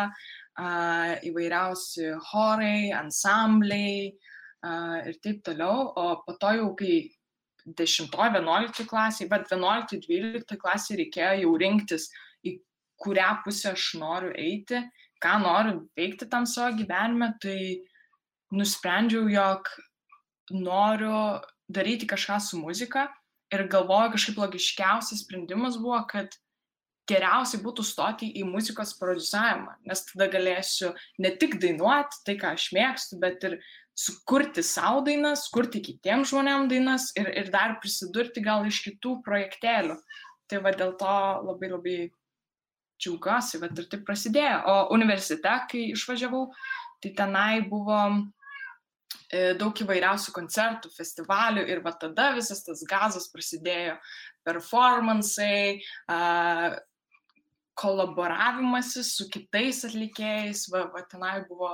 įvairiausi 1.25 2.13
chorai, 2.29 2.91
ansambliai, 2.95 4.11
ir 4.63 5.19
taip 5.23 5.43
toliau, 5.45 5.91
o 5.95 6.21
po 6.25 6.35
to 6.39 6.53
jau 6.57 6.71
kai 6.79 7.11
10-11 7.67 8.87
klasiai, 8.89 9.29
bet 9.29 9.51
11-12 9.51 10.57
klasiai 10.59 10.97
reikėjo 11.03 11.35
jau 11.43 11.53
rinktis, 11.61 12.09
į 12.43 12.57
kurią 12.99 13.29
pusę 13.43 13.73
aš 13.73 13.93
noriu 13.99 14.33
eiti, 14.35 14.81
ką 15.23 15.37
noriu 15.43 15.85
veikti 15.97 16.27
tam 16.31 16.47
savo 16.47 16.75
gyvenime, 16.79 17.33
tai 17.43 17.85
nusprendžiau, 18.55 19.29
jog 19.29 19.69
noriu 20.51 21.39
daryti 21.69 22.07
kažką 22.09 22.39
su 22.41 22.59
muzika 22.59 23.07
ir 23.53 23.67
galvoju, 23.69 24.13
kažkaip 24.15 24.37
logiškiausias 24.41 25.23
sprendimas 25.25 25.77
buvo, 25.77 25.99
kad 26.09 26.33
geriausiai 27.09 27.61
būtų 27.63 27.83
stoti 27.85 28.29
į 28.37 28.45
muzikos 28.45 28.93
producavimą, 28.99 29.79
nes 29.89 30.03
tada 30.11 30.27
galėsiu 30.29 30.91
ne 31.21 31.31
tik 31.41 31.57
dainuoti 31.61 32.21
tai, 32.25 32.35
ką 32.41 32.53
aš 32.57 32.69
mėgstu, 32.75 33.17
bet 33.21 33.45
ir 33.47 33.57
sukurti 33.99 34.63
savo 34.63 35.01
dainas, 35.03 35.47
kurti 35.51 35.81
kitiems 35.83 36.31
žmonėms 36.31 36.71
dainas 36.71 37.09
ir, 37.19 37.27
ir 37.41 37.51
dar 37.51 37.75
prisidurti 37.83 38.43
gal 38.45 38.67
iš 38.69 38.83
kitų 38.85 39.19
projektėlių. 39.25 39.97
Tai 40.49 40.61
va 40.65 40.73
dėl 40.73 40.95
to 40.99 41.15
labai 41.45 41.69
labai 41.73 41.97
džiaugiuosi, 42.99 43.59
bet 43.61 43.79
ir 43.79 43.87
taip 43.91 44.05
prasidėjo. 44.07 44.57
O 44.71 44.75
universitete, 44.95 45.55
kai 45.71 45.83
išvažiavau, 45.93 46.47
tai 47.03 47.11
tenai 47.15 47.61
buvo 47.67 47.99
e, 48.09 49.53
daug 49.59 49.83
įvairiausių 49.83 50.33
koncertų, 50.35 50.91
festivalių 50.95 51.67
ir 51.69 51.83
va 51.85 51.93
tada 51.99 52.31
visas 52.37 52.63
tas 52.65 52.83
gazas 52.87 53.29
prasidėjo. 53.31 53.99
Performansai, 54.47 55.77
kolaboravimasis 57.79 59.13
su 59.15 59.27
kitais 59.31 59.83
atlikėjais, 59.87 60.67
va, 60.71 60.87
va 60.93 61.03
tenai 61.11 61.41
buvo 61.47 61.69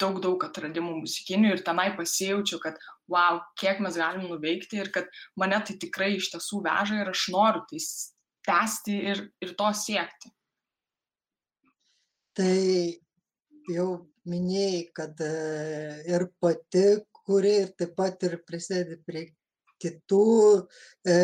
daug, 0.00 0.20
daug 0.24 0.44
atradimų 0.46 0.98
muzikinių 1.02 1.54
ir 1.54 1.62
tenai 1.66 1.90
pasijaučiu, 1.98 2.60
kad 2.62 2.78
wow, 3.10 3.40
kiek 3.60 3.82
mes 3.84 3.98
galim 4.00 4.28
nuveikti 4.30 4.80
ir 4.80 4.90
kad 4.94 5.08
mane 5.40 5.60
tai 5.66 5.76
tikrai 5.80 6.14
iš 6.16 6.32
tiesų 6.34 6.62
veža 6.64 7.02
ir 7.02 7.12
aš 7.12 7.28
noriu 7.34 7.64
tai 7.70 7.82
tęsti 8.48 8.98
ir, 9.12 9.22
ir 9.44 9.54
to 9.58 9.70
siekti. 9.76 10.32
Tai 12.34 12.54
jau 13.70 13.88
minėjai, 14.28 14.84
kad 14.96 15.20
e, 15.22 15.32
ir 16.10 16.26
pati 16.42 16.86
kuri 17.24 17.54
ir 17.62 17.72
taip 17.78 17.94
pat 17.96 18.26
ir 18.26 18.36
prisidedi 18.48 18.98
prie 19.06 19.24
kitų 19.82 20.26
e, 21.08 21.16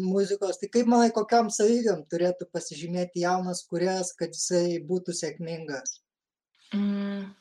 muzikos. 0.00 0.60
Tai 0.60 0.68
kaip 0.72 0.90
manai, 0.90 1.10
kokiam 1.14 1.48
savybėm 1.52 2.04
turėtų 2.10 2.48
pasižymėti 2.52 3.24
jaunas 3.24 3.64
kuriejas, 3.70 4.12
kad 4.18 4.36
jisai 4.36 4.80
būtų 4.88 5.16
sėkmingas? 5.16 5.98
Mm. 6.74 7.32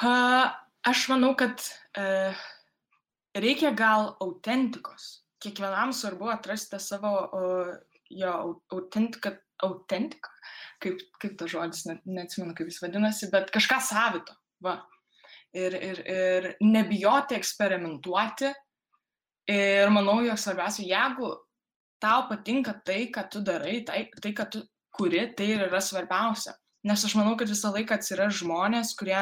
Aš 0.00 1.08
manau, 1.12 1.34
kad 1.36 1.60
e, 1.98 2.04
reikia 3.36 3.74
gal 3.76 4.14
autentikos. 4.22 5.26
Kiekvienam 5.40 5.92
svarbu 5.96 6.28
atrasti 6.32 6.80
savo 6.80 7.12
jo 8.10 8.32
autentiką, 8.72 9.32
autentiką, 9.64 10.32
kaip, 10.82 11.02
kaip 11.20 11.36
tas 11.40 11.52
žodis, 11.52 11.84
net, 11.88 12.00
neatsimenu, 12.08 12.54
kaip 12.56 12.70
jis 12.70 12.80
vadinasi, 12.82 13.28
bet 13.32 13.52
kažką 13.54 13.78
savito. 13.84 14.34
Va. 14.64 14.80
Ir, 15.56 15.74
ir, 15.74 16.02
ir 16.06 16.48
nebijoti 16.62 17.36
eksperimentuoti. 17.38 18.50
Ir 19.50 19.90
manau, 19.90 20.20
jog 20.22 20.38
svarbiausia, 20.38 20.84
jeigu 20.86 21.32
tau 22.00 22.26
patinka 22.28 22.76
tai, 22.86 23.08
ką 23.12 23.26
tu 23.32 23.42
darai, 23.44 23.80
tai, 23.86 24.04
tai 24.22 24.32
ką 24.36 24.46
tu 24.52 24.62
kuri, 24.94 25.24
tai 25.36 25.52
ir 25.54 25.64
yra 25.66 25.80
svarbiausia. 25.82 26.54
Nes 26.86 27.02
aš 27.04 27.16
manau, 27.18 27.34
kad 27.38 27.50
visą 27.50 27.72
laiką 27.74 27.98
atsiras 27.98 28.38
žmonės, 28.40 28.94
kurie 28.98 29.18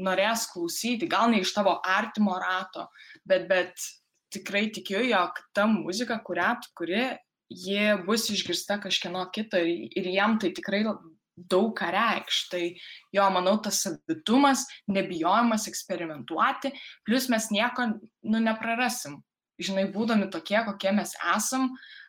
norės 0.00 0.46
klausyti, 0.52 1.08
gal 1.10 1.30
ne 1.30 1.42
iš 1.44 1.52
tavo 1.56 1.76
artimo 1.84 2.36
rato, 2.40 2.88
bet, 3.28 3.46
bet 3.50 3.88
tikrai 4.34 4.68
tikiu, 4.74 5.02
jog 5.04 5.40
ta 5.56 5.66
muzika, 5.70 6.20
kurią 6.24 6.54
tu 6.62 6.72
kuri, 6.78 7.04
ji 7.50 7.96
bus 8.06 8.28
išgirsta 8.30 8.78
kažkieno 8.82 9.24
kito 9.34 9.58
ir, 9.58 9.88
ir 9.98 10.10
jam 10.14 10.38
tai 10.38 10.52
tikrai 10.54 10.84
daug 11.50 11.72
ką 11.76 11.88
reikš. 11.94 12.42
Tai 12.52 12.62
jo, 13.16 13.26
manau, 13.34 13.56
tas 13.62 13.82
savitumas, 13.84 14.66
nebijojimas 14.90 15.66
eksperimentuoti, 15.70 16.72
plus 17.06 17.28
mes 17.32 17.50
nieko 17.54 17.90
nu, 17.96 18.38
neprarasim. 18.38 19.20
Žinai, 19.60 19.90
būdami 19.92 20.30
tokie, 20.32 20.56
kokie 20.64 20.88
mes 20.96 21.10
esam, 21.34 21.66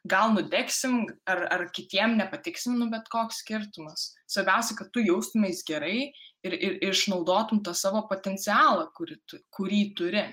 gal 0.07 0.31
nudegsim 0.31 1.01
ar, 1.27 1.41
ar 1.51 1.65
kitiem 1.75 2.15
nepatiksim, 2.15 2.77
nu 2.79 2.87
bet 2.93 3.09
koks 3.11 3.41
skirtumas. 3.43 4.13
Svarbiausia, 4.31 4.77
kad 4.79 4.93
tu 4.95 5.03
jaustumės 5.03 5.59
gerai 5.67 6.13
ir, 6.47 6.55
ir, 6.55 6.77
ir 6.81 6.95
išnaudotum 6.95 7.61
tą 7.65 7.73
savo 7.77 8.03
potencialą, 8.09 8.87
kurį, 8.97 9.19
kurį 9.53 9.83
turi. 9.97 10.25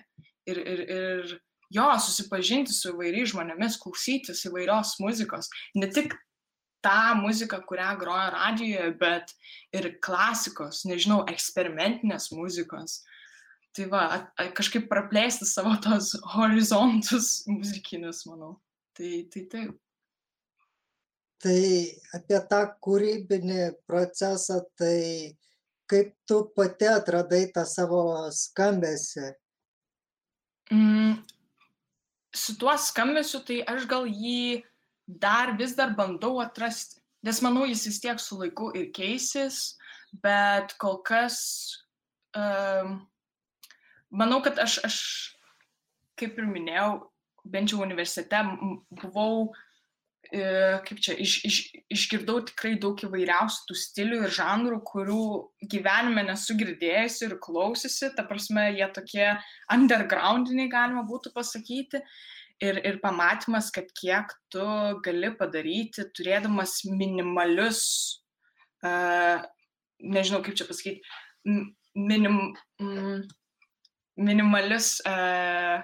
Ir, 0.49 0.63
ir, 0.63 0.81
ir 0.89 1.35
jo, 1.75 1.89
susipažinti 2.01 2.73
su 2.73 2.95
įvairiais 2.95 3.35
žmonėmis, 3.35 3.77
klausytis 3.83 4.47
įvairios 4.49 4.97
muzikos. 5.03 5.51
Ne 5.77 5.91
tik 5.93 6.17
tą 6.85 7.15
muziką, 7.19 7.61
kurią 7.69 7.91
groja 8.01 8.31
radijoje, 8.33 8.93
bet 9.01 9.35
ir 9.77 9.91
klasikos, 10.05 10.85
nežinau, 10.89 11.25
eksperimentinės 11.31 12.31
muzikos. 12.37 13.03
Tai 13.77 13.89
va, 13.93 14.05
kažkaip 14.57 14.89
praplėsti 14.91 15.47
savo 15.47 15.75
tos 15.85 16.15
horizontus 16.35 17.45
muzikinius, 17.51 18.25
manau. 18.31 18.57
Tai, 18.97 19.11
tai 19.31 19.45
taip. 19.53 19.77
Tai 21.39 21.59
apie 22.17 22.39
tą 22.51 22.65
kūrybinį 22.83 23.61
procesą, 23.87 24.59
tai 24.81 25.37
kaip 25.91 26.15
tu 26.29 26.43
pati 26.57 26.89
atradai 26.91 27.47
tą 27.55 27.65
savo 27.69 28.03
skambesį? 28.35 29.33
Mm, 30.75 31.19
su 32.35 32.57
tuo 32.61 32.75
skambesiu, 32.77 33.41
tai 33.47 33.63
aš 33.65 33.89
gal 33.89 34.09
jį 34.09 34.63
dar 35.09 35.55
vis 35.59 35.75
dar 35.79 35.95
bandau 35.97 36.39
atrasti, 36.45 37.01
nes 37.25 37.41
manau, 37.45 37.65
jis 37.69 37.87
vis 37.89 38.01
tiek 38.05 38.21
su 38.21 38.39
laiku 38.41 38.71
ir 38.77 38.91
keisis, 38.95 39.79
bet 40.23 40.75
kol 40.81 41.01
kas 41.05 41.39
um, 42.37 42.99
manau, 44.13 44.43
kad 44.45 44.61
aš, 44.61 44.81
aš, 44.85 44.99
kaip 46.21 46.37
ir 46.37 46.51
minėjau, 46.53 47.09
bent 47.49 47.73
jau 47.73 47.81
universitete 47.81 48.45
buvau 49.01 49.49
E, 49.49 49.68
kaip 50.29 50.99
čia, 51.01 51.15
iš, 51.25 51.39
iš, 51.49 51.59
išgirdau 51.89 52.43
tikrai 52.51 52.75
daug 52.81 53.01
įvairiausių 53.01 53.63
tų 53.69 53.77
stilių 53.81 54.19
ir 54.27 54.35
žanrų, 54.37 54.81
kurių 54.91 55.23
gyvenime 55.73 56.27
nesu 56.29 56.57
girdėjusi 56.59 57.25
ir 57.29 57.39
klausysi, 57.41 58.11
ta 58.17 58.27
prasme, 58.29 58.67
jie 58.77 58.89
tokie 58.93 59.31
undergroundiniai, 59.73 60.69
galima 60.73 61.07
būtų 61.09 61.33
pasakyti. 61.37 62.03
ir, 62.61 62.81
ir 62.85 62.99
pamatymas, 63.03 63.71
kad 63.75 63.91
kiek 63.97 64.33
tu 64.53 64.65
gali 65.05 65.31
padaryti, 65.39 66.09
turėdamas 66.17 66.81
minimalius, 66.91 67.83
uh, 68.83 69.45
nežinau 70.03 70.43
kaip 70.45 70.59
čia 70.59 70.67
pasakyti, 70.69 71.03
minim, 71.95 72.41
mm, 72.83 73.23
minimalius 74.19 74.97
uh, 75.07 75.79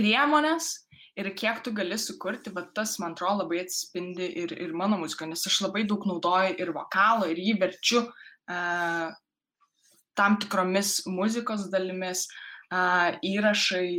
priemonės 0.00 0.72
ir 1.18 1.30
kiek 1.36 1.62
tu 1.64 1.72
gali 1.74 1.98
sukurti, 1.98 2.52
bet 2.54 2.74
tas, 2.76 2.98
man 3.02 3.16
atrodo, 3.16 3.44
labai 3.44 3.64
atspindi 3.64 4.28
ir, 4.42 4.54
ir 4.54 4.76
mano 4.76 4.98
muziką, 5.00 5.28
nes 5.30 5.46
aš 5.46 5.60
labai 5.66 5.86
daug 5.88 6.06
naudoju 6.08 6.54
ir 6.60 6.72
vokalo, 6.76 7.30
ir 7.30 7.40
jį 7.40 7.56
verčiu 7.60 8.04
uh, 8.06 9.10
tam 10.18 10.38
tikromis 10.42 11.00
muzikos 11.10 11.68
dalimis, 11.72 12.26
uh, 12.28 13.18
įrašai, 13.26 13.90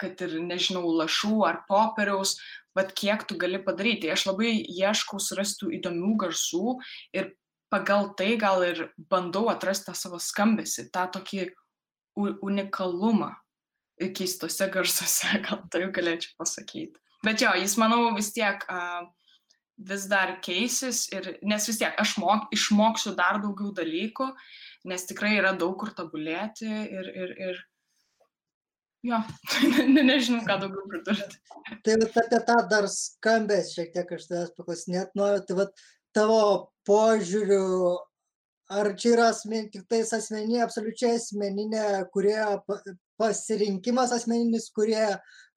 kad 0.00 0.20
ir, 0.26 0.38
nežinau, 0.46 0.86
lašų 1.02 1.42
ar 1.48 1.62
popieriaus, 1.68 2.36
bet 2.76 2.94
kiek 2.94 3.26
tu 3.26 3.36
gali 3.40 3.58
padaryti. 3.62 4.10
Aš 4.12 4.28
labai 4.30 4.54
ieškau 4.62 5.18
surastų 5.18 5.72
įdomių 5.80 6.14
garsų 6.22 6.78
ir 7.16 7.32
pagal 7.70 8.12
tai 8.18 8.36
gal 8.38 8.62
ir 8.66 8.88
bandau 9.10 9.48
atrasti 9.50 9.90
tą 9.90 9.94
savo 9.98 10.18
skambesi, 10.22 10.88
tą 10.94 11.06
tokį 11.10 11.50
unikalumą 12.16 13.34
keistose 14.16 14.68
garsuose, 14.72 15.38
gal 15.46 15.64
tai 15.72 15.86
galėčiau 15.92 16.36
pasakyti. 16.40 17.00
Bet 17.24 17.42
jo, 17.44 17.52
jis, 17.60 17.76
manau, 17.80 18.14
vis 18.16 18.30
tiek 18.32 18.62
uh, 18.72 19.04
vis 19.88 20.06
dar 20.08 20.36
keisis, 20.44 21.06
ir, 21.12 21.34
nes 21.46 21.66
vis 21.68 21.80
tiek 21.80 21.96
aš 22.00 22.16
mok, 22.20 22.48
išmoksiu 22.54 23.14
dar 23.16 23.40
daugiau 23.42 23.72
dalykų, 23.76 24.28
nes 24.88 25.06
tikrai 25.08 25.34
yra 25.38 25.52
daug 25.56 25.76
kur 25.80 25.92
tobulėti 25.96 26.68
ir, 26.68 27.10
ir, 27.22 27.34
ir 27.48 27.60
jo, 29.10 29.20
nežinau, 29.96 30.42
ką 30.48 30.58
daugiau 30.64 30.84
pridurti. 30.90 31.40
Tai 31.84 31.96
apie 32.04 32.42
tą 32.48 32.58
dar 32.72 32.88
skambės 32.92 33.74
šiek 33.76 33.92
tiek 33.96 34.14
aš 34.16 34.28
tavęs 34.28 34.54
paklasinėt 34.58 35.16
noriu, 35.18 35.44
tai 35.48 35.58
vat, 35.62 35.84
tavo 36.16 36.40
požiūriu, 36.88 37.94
ar 38.70 38.92
čia 39.00 39.14
yra 39.14 39.30
asmen, 39.34 39.70
tik 39.72 39.86
tais 39.90 40.12
asmeninė, 40.16 40.64
absoliučiai 40.64 41.16
asmeninė, 41.18 41.86
kurie 42.14 42.38
pasirinkimas 43.20 44.14
asmeninis, 44.16 44.70
kurie, 44.74 45.06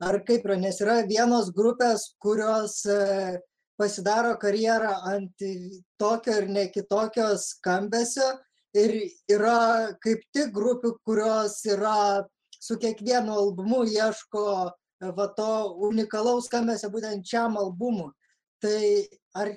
ar 0.04 0.20
kaip 0.28 0.46
yra, 0.48 0.60
nes 0.60 0.80
yra 0.84 1.00
vienos 1.08 1.52
grupės, 1.56 2.10
kurios 2.24 2.82
e, 2.86 3.40
pasidaro 3.80 4.36
karjerą 4.42 4.94
ant 5.14 5.46
tokio 6.00 6.36
ir 6.42 6.50
ne 6.52 6.68
kitokio 6.74 7.32
skambesio 7.40 8.28
ir 8.78 8.96
yra 9.32 9.94
kaip 10.04 10.24
tik 10.36 10.54
grupių, 10.56 10.96
kurios 11.08 11.62
yra 11.70 12.24
su 12.64 12.78
kiekvienu 12.80 13.36
albumu 13.36 13.84
ieško 13.90 14.46
e, 14.68 15.12
va 15.18 15.28
to 15.38 15.52
unikalaus 15.90 16.50
skambesio 16.50 16.92
būtent 16.94 17.28
šiam 17.28 17.58
albumui. 17.60 18.12
Tai 18.64 18.84
ar 19.40 19.56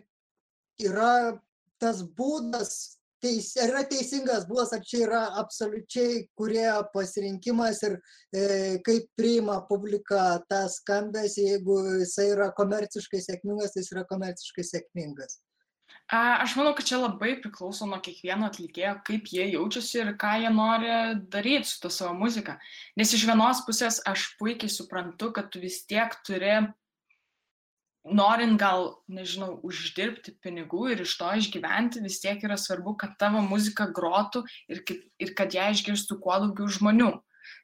yra 0.82 1.38
tas 1.80 2.02
būdas, 2.18 2.98
teis, 3.26 3.50
ar 3.58 3.72
yra 3.72 3.82
teisingas 3.90 4.46
būdas, 4.48 4.72
ar 4.76 4.84
čia 4.86 5.02
yra 5.06 5.22
absoliučiai 5.42 6.20
kurie 6.38 6.68
pasirinkimas 6.92 7.82
ir 7.88 7.96
e, 7.96 8.44
kaip 8.86 9.08
priima 9.18 9.58
publika 9.70 10.38
tą 10.50 10.62
skambesį, 10.70 11.48
jeigu 11.50 11.80
jisai 12.04 12.30
yra 12.36 12.52
komerciškai 12.56 13.24
sėkmingas, 13.24 13.74
tai 13.74 13.82
jis 13.82 13.92
yra 13.96 14.06
komerciškai 14.12 14.66
sėkmingas. 14.70 15.40
Aš 16.06 16.52
manau, 16.54 16.70
kad 16.78 16.86
čia 16.86 17.00
labai 17.02 17.32
priklauso 17.42 17.86
nuo 17.90 17.98
kiekvieno 17.98 18.46
atlikėjo, 18.46 18.92
kaip 19.06 19.26
jie 19.26 19.48
jaučiasi 19.56 20.04
ir 20.04 20.12
ką 20.20 20.36
jie 20.44 20.52
nori 20.54 20.90
daryti 21.32 21.66
su 21.66 21.80
to 21.82 21.90
savo 21.90 22.12
muzika. 22.14 22.60
Nes 22.94 23.10
iš 23.16 23.24
vienos 23.26 23.64
pusės 23.66 23.98
aš 24.06 24.28
puikiai 24.38 24.70
suprantu, 24.70 25.32
kad 25.34 25.50
tu 25.50 25.62
vis 25.64 25.80
tiek 25.90 26.14
turi 26.26 26.60
norint 28.06 28.58
gal, 28.60 28.90
nežinau, 29.10 29.56
uždirbti 29.66 30.36
pinigų 30.42 30.92
ir 30.94 31.02
iš 31.04 31.16
to 31.18 31.30
išgyventi, 31.40 32.02
vis 32.04 32.20
tiek 32.22 32.42
yra 32.46 32.58
svarbu, 32.60 32.96
kad 33.00 33.16
tavo 33.20 33.42
muzika 33.44 33.88
grotų 33.94 34.44
ir, 34.70 34.82
ir 35.22 35.32
kad 35.38 35.54
ją 35.54 35.70
išgirstų 35.74 36.18
kuo 36.22 36.38
daugiau 36.44 36.68
žmonių. 36.70 37.12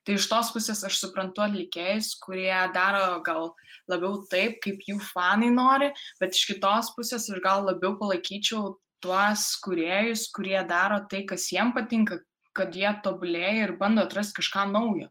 Tai 0.07 0.14
iš 0.14 0.28
tos 0.31 0.50
pusės 0.55 0.83
aš 0.87 0.98
suprantu 1.00 1.42
atlikėjus, 1.42 2.14
kurie 2.22 2.55
daro 2.74 3.18
gal 3.26 3.52
labiau 3.90 4.20
taip, 4.31 4.61
kaip 4.62 4.83
jų 4.87 4.98
fanai 5.02 5.50
nori, 5.55 5.90
bet 6.22 6.38
iš 6.38 6.46
kitos 6.52 6.92
pusės 6.96 7.28
aš 7.31 7.42
gal 7.42 7.66
labiau 7.66 7.96
palaikyčiau 7.98 8.76
tuos 9.02 9.48
kuriejus, 9.62 10.28
kurie 10.35 10.61
daro 10.68 11.00
tai, 11.11 11.24
kas 11.26 11.48
jiem 11.50 11.74
patinka, 11.74 12.20
kad 12.55 12.74
jie 12.76 12.90
tobulėja 13.02 13.66
ir 13.66 13.76
bando 13.81 14.05
atrasti 14.07 14.38
kažką 14.38 14.68
naujo 14.70 15.09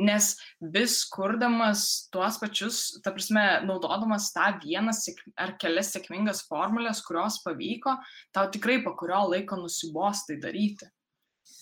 nes 0.00 0.34
vis 0.74 0.96
kurdamas 1.10 2.08
tuos 2.12 2.38
pačius, 2.42 2.80
ta 3.04 3.12
prasme, 3.14 3.44
naudodamas 3.66 4.30
tą 4.34 4.48
vieną 4.62 4.94
ar 5.38 5.54
kelias 5.60 5.92
sėkmingas 5.94 6.44
formulės, 6.48 7.02
kurios 7.06 7.40
pavyko, 7.44 7.96
tau 8.34 8.50
tikrai 8.50 8.80
po 8.84 8.94
kurio 8.98 9.22
laiko 9.30 9.58
nusibos 9.60 10.24
tai 10.28 10.40
daryti. 10.42 10.90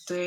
Tai 0.08 0.24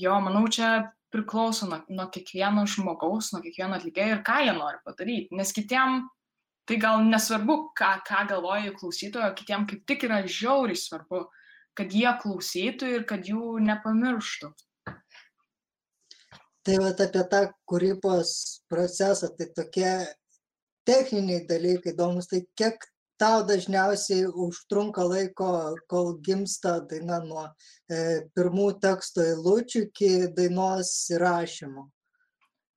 jo, 0.00 0.14
manau, 0.24 0.46
čia 0.48 0.92
priklauso 1.12 1.66
nuo, 1.68 1.80
nuo 1.88 2.06
kiekvieno 2.12 2.66
žmogaus, 2.68 3.32
nuo 3.32 3.42
kiekvieno 3.44 3.78
atlikėjo 3.78 4.18
ir 4.18 4.22
ką 4.26 4.38
jie 4.44 4.54
nori 4.56 4.80
padaryti, 4.84 5.36
nes 5.36 5.52
kitiem 5.56 6.04
tai 6.68 6.76
gal 6.76 7.00
nesvarbu, 7.06 7.72
ką, 7.76 7.92
ką 8.04 8.26
galvoja 8.28 8.74
klausytojo, 8.76 9.32
kitiem 9.36 9.64
kaip 9.68 9.86
tik 9.88 10.04
yra 10.04 10.20
žiauriai 10.28 10.76
svarbu, 10.76 11.24
kad 11.78 11.94
jie 11.94 12.10
klausytų 12.22 12.90
ir 12.92 13.06
kad 13.08 13.24
jų 13.24 13.56
nepamirštų 13.64 14.52
tai 16.68 16.76
vat 16.84 16.98
apie 17.00 17.22
tą 17.32 17.38
kūrybos 17.70 18.30
procesą, 18.68 19.30
tai 19.38 19.46
tokie 19.56 19.92
techniniai 20.84 21.46
dalykai 21.48 21.94
įdomus, 21.94 22.28
tai 22.28 22.42
kiek 22.60 22.82
tau 23.16 23.40
dažniausiai 23.48 24.26
užtrunka 24.28 25.06
laiko, 25.08 25.48
kol 25.88 26.18
gimsta 26.24 26.76
daina 26.90 27.22
nuo 27.24 27.46
e, 27.48 28.28
pirmų 28.36 28.66
teksto 28.82 29.24
eilučių 29.24 29.86
iki 29.86 30.10
dainos 30.36 30.92
įrašymo? 31.16 31.86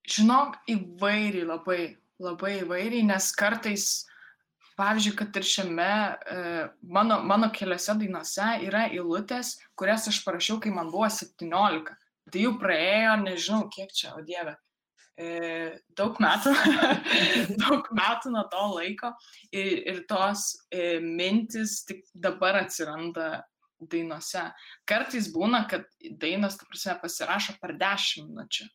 Žinok, 0.07 0.61
įvairiai 0.71 1.49
labai, 1.49 1.81
labai 2.23 2.53
įvairiai, 2.61 3.03
nes 3.11 3.27
kartais, 3.35 3.89
pavyzdžiui, 4.79 5.17
kad 5.19 5.35
ir 5.35 5.49
šiame 5.51 5.91
e, 5.91 6.39
mano, 6.95 7.19
mano 7.27 7.51
keliose 7.51 7.99
dainose 7.99 8.47
yra 8.69 8.87
eilutės, 8.87 9.57
kurias 9.75 10.07
aš 10.07 10.23
parašiau, 10.23 10.61
kai 10.63 10.71
man 10.73 10.95
buvo 10.95 11.11
17. 11.11 12.00
Tai 12.29 12.43
jau 12.43 12.51
praėjo, 12.61 13.15
nežinau, 13.23 13.63
kiek 13.73 13.93
čia, 13.95 14.11
o 14.17 14.21
Dieve, 14.25 14.53
e, 15.17 15.29
daug 15.97 16.19
metų, 16.21 16.53
daug 17.63 17.87
metų 17.97 18.33
nuo 18.35 18.43
to 18.51 18.65
laiko 18.75 19.13
ir, 19.49 19.71
ir 19.89 20.03
tos 20.09 20.51
e, 20.69 20.99
mintis 21.01 21.81
tik 21.87 22.05
dabar 22.13 22.61
atsiranda 22.61 23.41
dainose. 23.81 24.43
Kartais 24.85 25.31
būna, 25.33 25.63
kad 25.69 25.87
dainos, 26.21 26.59
ta 26.59 26.69
prasme, 26.69 26.99
pasirašo 27.01 27.57
per 27.61 27.73
dešimt 27.81 28.29
minučių. 28.29 28.67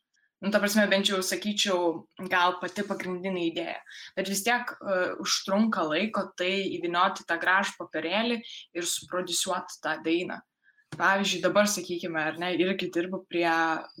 Nu, 0.43 0.51
ta 0.53 0.59
prasme, 0.61 0.83
bent 0.91 1.09
jau 1.09 1.17
sakyčiau, 1.25 2.03
gal 2.29 2.59
pati 2.61 2.83
pagrindinė 2.85 3.47
idėja. 3.47 3.79
Bet 4.19 4.27
vis 4.29 4.43
tiek 4.45 4.69
uh, 4.75 5.15
užtrunka 5.23 5.87
laiko 5.87 6.27
tai 6.37 6.51
įvinioti 6.75 7.25
tą 7.25 7.39
gražų 7.41 7.73
papirėlį 7.79 8.37
ir 8.77 8.91
suprodusuoti 8.91 9.79
tą 9.81 9.95
dainą 10.05 10.37
pavyzdžiui 10.95 11.43
dabar 11.43 11.67
sakykime 11.69 12.19
ar 12.21 12.37
ne 12.39 12.53
irgi 12.55 12.89
dirbu 12.93 13.23
prie 13.29 13.49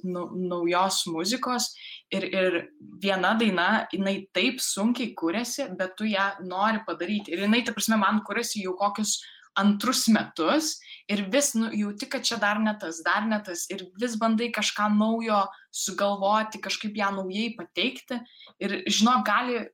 nu, 0.03 0.27
naujos 0.49 1.03
muzikos 1.11 1.69
ir, 2.11 2.23
ir 2.23 2.59
viena 3.03 3.35
daina, 3.39 3.87
jinai 3.93 4.27
taip 4.33 4.61
sunkiai 4.63 5.13
kūrėsi, 5.17 5.69
bet 5.77 5.97
tu 5.99 6.07
ją 6.09 6.29
nori 6.47 6.81
padaryti. 6.87 7.33
Ir 7.35 7.45
jinai, 7.45 7.63
ta 7.65 7.75
prasme, 7.75 7.99
man 8.01 8.23
kūrėsi 8.27 8.63
jau 8.63 8.75
kokius 8.79 9.19
antrus 9.57 10.05
metus 10.13 10.75
ir 11.09 11.23
vis 11.33 11.53
nu, 11.57 11.69
jauti, 11.73 12.09
kad 12.09 12.25
čia 12.25 12.37
dar 12.41 12.59
ne 12.61 12.73
tas, 12.79 13.01
dar 13.05 13.25
ne 13.25 13.39
tas 13.43 13.65
ir 13.73 13.87
vis 13.99 14.17
bandai 14.19 14.51
kažką 14.53 14.89
naujo 14.93 15.43
sugalvoti, 15.73 16.61
kažkaip 16.61 16.97
ją 16.97 17.09
naujai 17.15 17.55
pateikti 17.57 18.21
ir 18.61 18.81
žinok, 18.85 19.25
gali 19.25 19.65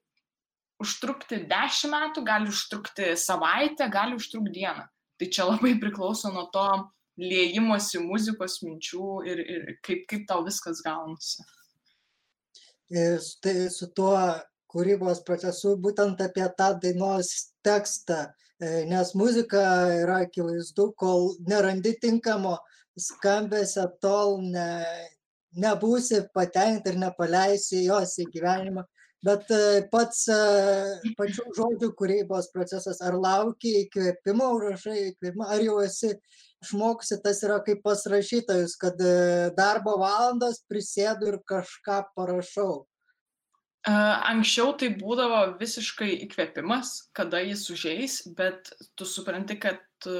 užtrukti 0.83 1.43
dešimt 1.51 1.93
metų, 1.93 2.23
gali 2.27 2.51
užtrukti 2.51 3.13
savaitę, 3.19 3.87
gali 3.91 4.17
užtrukti 4.19 4.55
dieną. 4.55 4.87
Tai 5.19 5.29
čia 5.31 5.45
labai 5.47 5.75
priklauso 5.79 6.31
nuo 6.33 6.47
to, 6.51 6.65
liejimosi 7.19 8.01
muzikos 8.01 8.61
minčių 8.63 9.09
ir, 9.29 9.41
ir 9.55 9.75
kaip, 9.85 10.05
kaip 10.09 10.25
tau 10.29 10.43
viskas 10.45 10.81
gaunasi. 10.85 11.43
Ir 12.93 13.21
tai 13.41 13.69
su 13.73 13.89
tuo 13.95 14.17
kūrybos 14.73 15.23
procesu 15.25 15.75
būtent 15.81 16.21
apie 16.25 16.45
tą 16.57 16.73
dainos 16.81 17.29
tekstą, 17.65 18.25
e, 18.59 18.85
nes 18.89 19.13
muzika 19.17 19.61
yra 20.01 20.23
akivaizdu, 20.27 20.91
kol 20.97 21.33
nerandi 21.47 21.93
tinkamo 22.01 22.57
skambesio, 22.99 23.87
tol 24.01 24.39
ne, 24.41 24.67
nebūsi 25.57 26.23
patenkinti 26.33 26.93
ir 26.93 26.99
nepaleisi 27.05 27.85
jos 27.85 28.17
į 28.21 28.29
gyvenimą. 28.33 28.85
Bet 29.23 29.47
e, 29.55 29.83
pats 29.91 30.25
e, 30.27 30.37
pačių 31.15 31.45
žodžių 31.55 31.93
kūrybos 31.99 32.49
procesas, 32.51 32.99
ar 32.99 33.15
lauki 33.15 33.77
įkvėpimo, 33.85 34.49
užrašai 34.57 34.97
įkvėpimą, 35.13 35.47
ar 35.53 35.63
jau 35.63 35.77
esi 35.85 36.11
išmokusi, 36.63 37.19
tas 37.23 37.43
yra 37.45 37.59
kaip 37.65 37.83
pas 37.85 38.01
rašytojus, 38.09 38.77
kad 38.81 38.99
e, 39.03 39.51
darbo 39.57 39.97
valandos 40.01 40.63
prisėdu 40.71 41.33
ir 41.33 41.39
kažką 41.49 42.01
parašau. 42.17 42.83
Anksčiau 43.83 44.69
tai 44.79 44.93
būdavo 44.95 45.57
visiškai 45.59 46.13
įkvėpimas, 46.23 47.09
kada 47.11 47.41
jis 47.43 47.65
užeis, 47.73 48.21
bet 48.37 48.69
tu 48.95 49.03
supranti, 49.03 49.57
kad 49.59 49.81
tu 49.99 50.13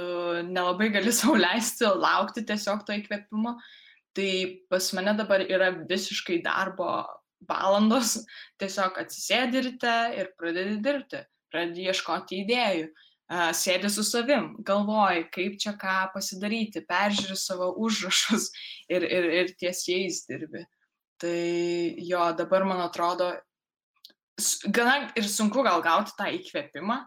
nelabai 0.43 0.89
gali 0.91 1.13
sauliaisti 1.21 1.87
laukti 1.87 2.43
tiesiog 2.43 2.83
to 2.83 2.97
įkvėpimo. 2.99 3.55
Tai 4.13 4.31
pas 4.69 4.91
mane 4.93 5.15
dabar 5.17 5.41
yra 5.47 5.71
visiškai 5.89 6.41
darbo 6.43 6.89
valandos, 7.47 8.17
tiesiog 8.61 8.99
atsisėdi 8.99 9.63
ryte 9.69 9.95
ir 10.19 10.33
pradedi 10.35 10.81
dirbti, 10.83 11.23
pradedi 11.47 11.87
ieškoti 11.87 12.43
idėjų, 12.43 12.91
sėdi 13.31 13.89
su 13.89 14.03
savim, 14.03 14.53
galvoji, 14.65 15.27
kaip 15.33 15.57
čia 15.61 15.73
ką 15.79 16.11
pasidaryti, 16.13 16.83
peržiūri 16.87 17.37
savo 17.39 17.71
užrašus 17.81 18.49
ir, 18.93 19.03
ir, 19.03 19.29
ir 19.41 19.55
ties 19.59 19.85
jais 19.87 20.23
dirbi. 20.27 20.65
Tai 21.21 21.39
jo, 22.03 22.25
dabar 22.37 22.65
man 22.67 22.81
atrodo, 22.83 23.31
gana 24.67 25.11
ir 25.15 25.27
sunku 25.29 25.63
gal 25.63 25.81
gauti 25.85 26.15
tą 26.17 26.27
įkvėpimą, 26.35 26.99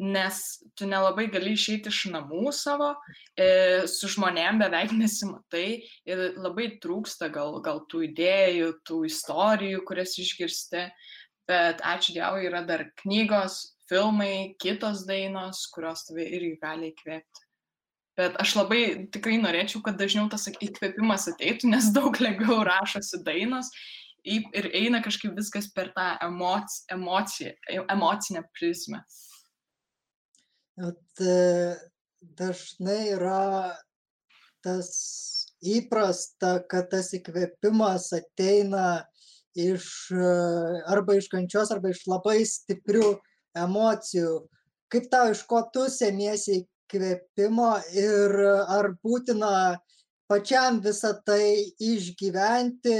nes 0.00 0.64
tu 0.74 0.86
nelabai 0.88 1.26
gali 1.28 1.52
išeiti 1.52 1.90
iš 1.92 2.06
namų 2.14 2.54
savo, 2.56 2.94
e, 3.36 3.84
su 3.90 4.08
žmonėm 4.08 4.62
beveik 4.62 4.94
nesimatai 5.02 5.82
ir 6.08 6.22
labai 6.40 6.70
trūksta 6.80 7.28
gal, 7.32 7.60
gal 7.60 7.84
tų 7.90 8.06
idėjų, 8.08 8.72
tų 8.88 9.04
istorijų, 9.10 9.84
kurias 9.84 10.16
išgirsti, 10.22 10.86
bet 11.50 11.84
ačiū 11.84 12.16
Dievui 12.16 12.48
yra 12.48 12.64
dar 12.64 12.86
knygos, 13.02 13.74
filmai, 13.90 14.54
kitos 14.62 15.04
dainos, 15.08 15.66
kurios 15.74 16.06
tave 16.06 16.24
irgi 16.30 16.56
gali 16.62 16.92
įkvėpti. 16.94 17.46
Bet 18.18 18.36
aš 18.42 18.54
labai 18.58 18.82
tikrai 19.14 19.38
norėčiau, 19.40 19.80
kad 19.84 19.98
dažniau 20.00 20.28
tas 20.30 20.46
įkvėpimas 20.50 21.28
ateitų, 21.32 21.70
nes 21.74 21.90
daug 21.96 22.16
lengviau 22.22 22.62
rašosi 22.66 23.22
dainos 23.26 23.70
ir 24.24 24.66
eina 24.76 25.00
kažkaip 25.00 25.32
viskas 25.36 25.70
per 25.72 25.92
tą 25.96 26.12
emoc, 26.26 26.68
emociją, 26.92 27.54
emocinę 27.88 28.42
prizmę. 28.52 29.00
At, 30.80 31.22
e, 31.24 31.76
dažnai 32.20 33.14
yra 33.14 33.72
tas 34.64 34.90
įprasta, 35.60 36.58
kad 36.68 36.90
tas 36.92 37.10
įkvėpimas 37.16 38.10
ateina 38.16 39.06
iš 39.56 39.88
e, 40.12 40.30
arba 40.92 41.16
iš 41.16 41.28
kančios, 41.32 41.72
arba 41.72 41.92
iš 41.92 42.04
labai 42.08 42.40
stiprių 42.48 43.16
emocijų. 43.56 44.34
Kaip 44.90 45.10
tau 45.10 45.30
iš 45.30 45.44
ko 45.46 45.62
tu 45.74 45.86
semiesi 45.90 46.62
įkvėpimo 46.62 47.70
ir 47.94 48.36
ar 48.66 48.92
būtina 49.02 49.52
pačiam 50.30 50.80
visą 50.82 51.14
tai 51.26 51.72
išgyventi, 51.78 52.98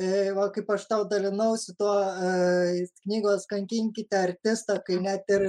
E, 0.00 0.30
va, 0.32 0.46
kaip 0.54 0.70
aš 0.72 0.86
tau 0.88 1.02
dalinausi 1.04 1.74
tuo 1.76 1.92
e, 2.26 2.86
knygos 3.04 3.44
Kankinkite 3.50 4.16
artistą, 4.16 4.78
kai 4.86 4.96
net 5.04 5.28
ir 5.28 5.44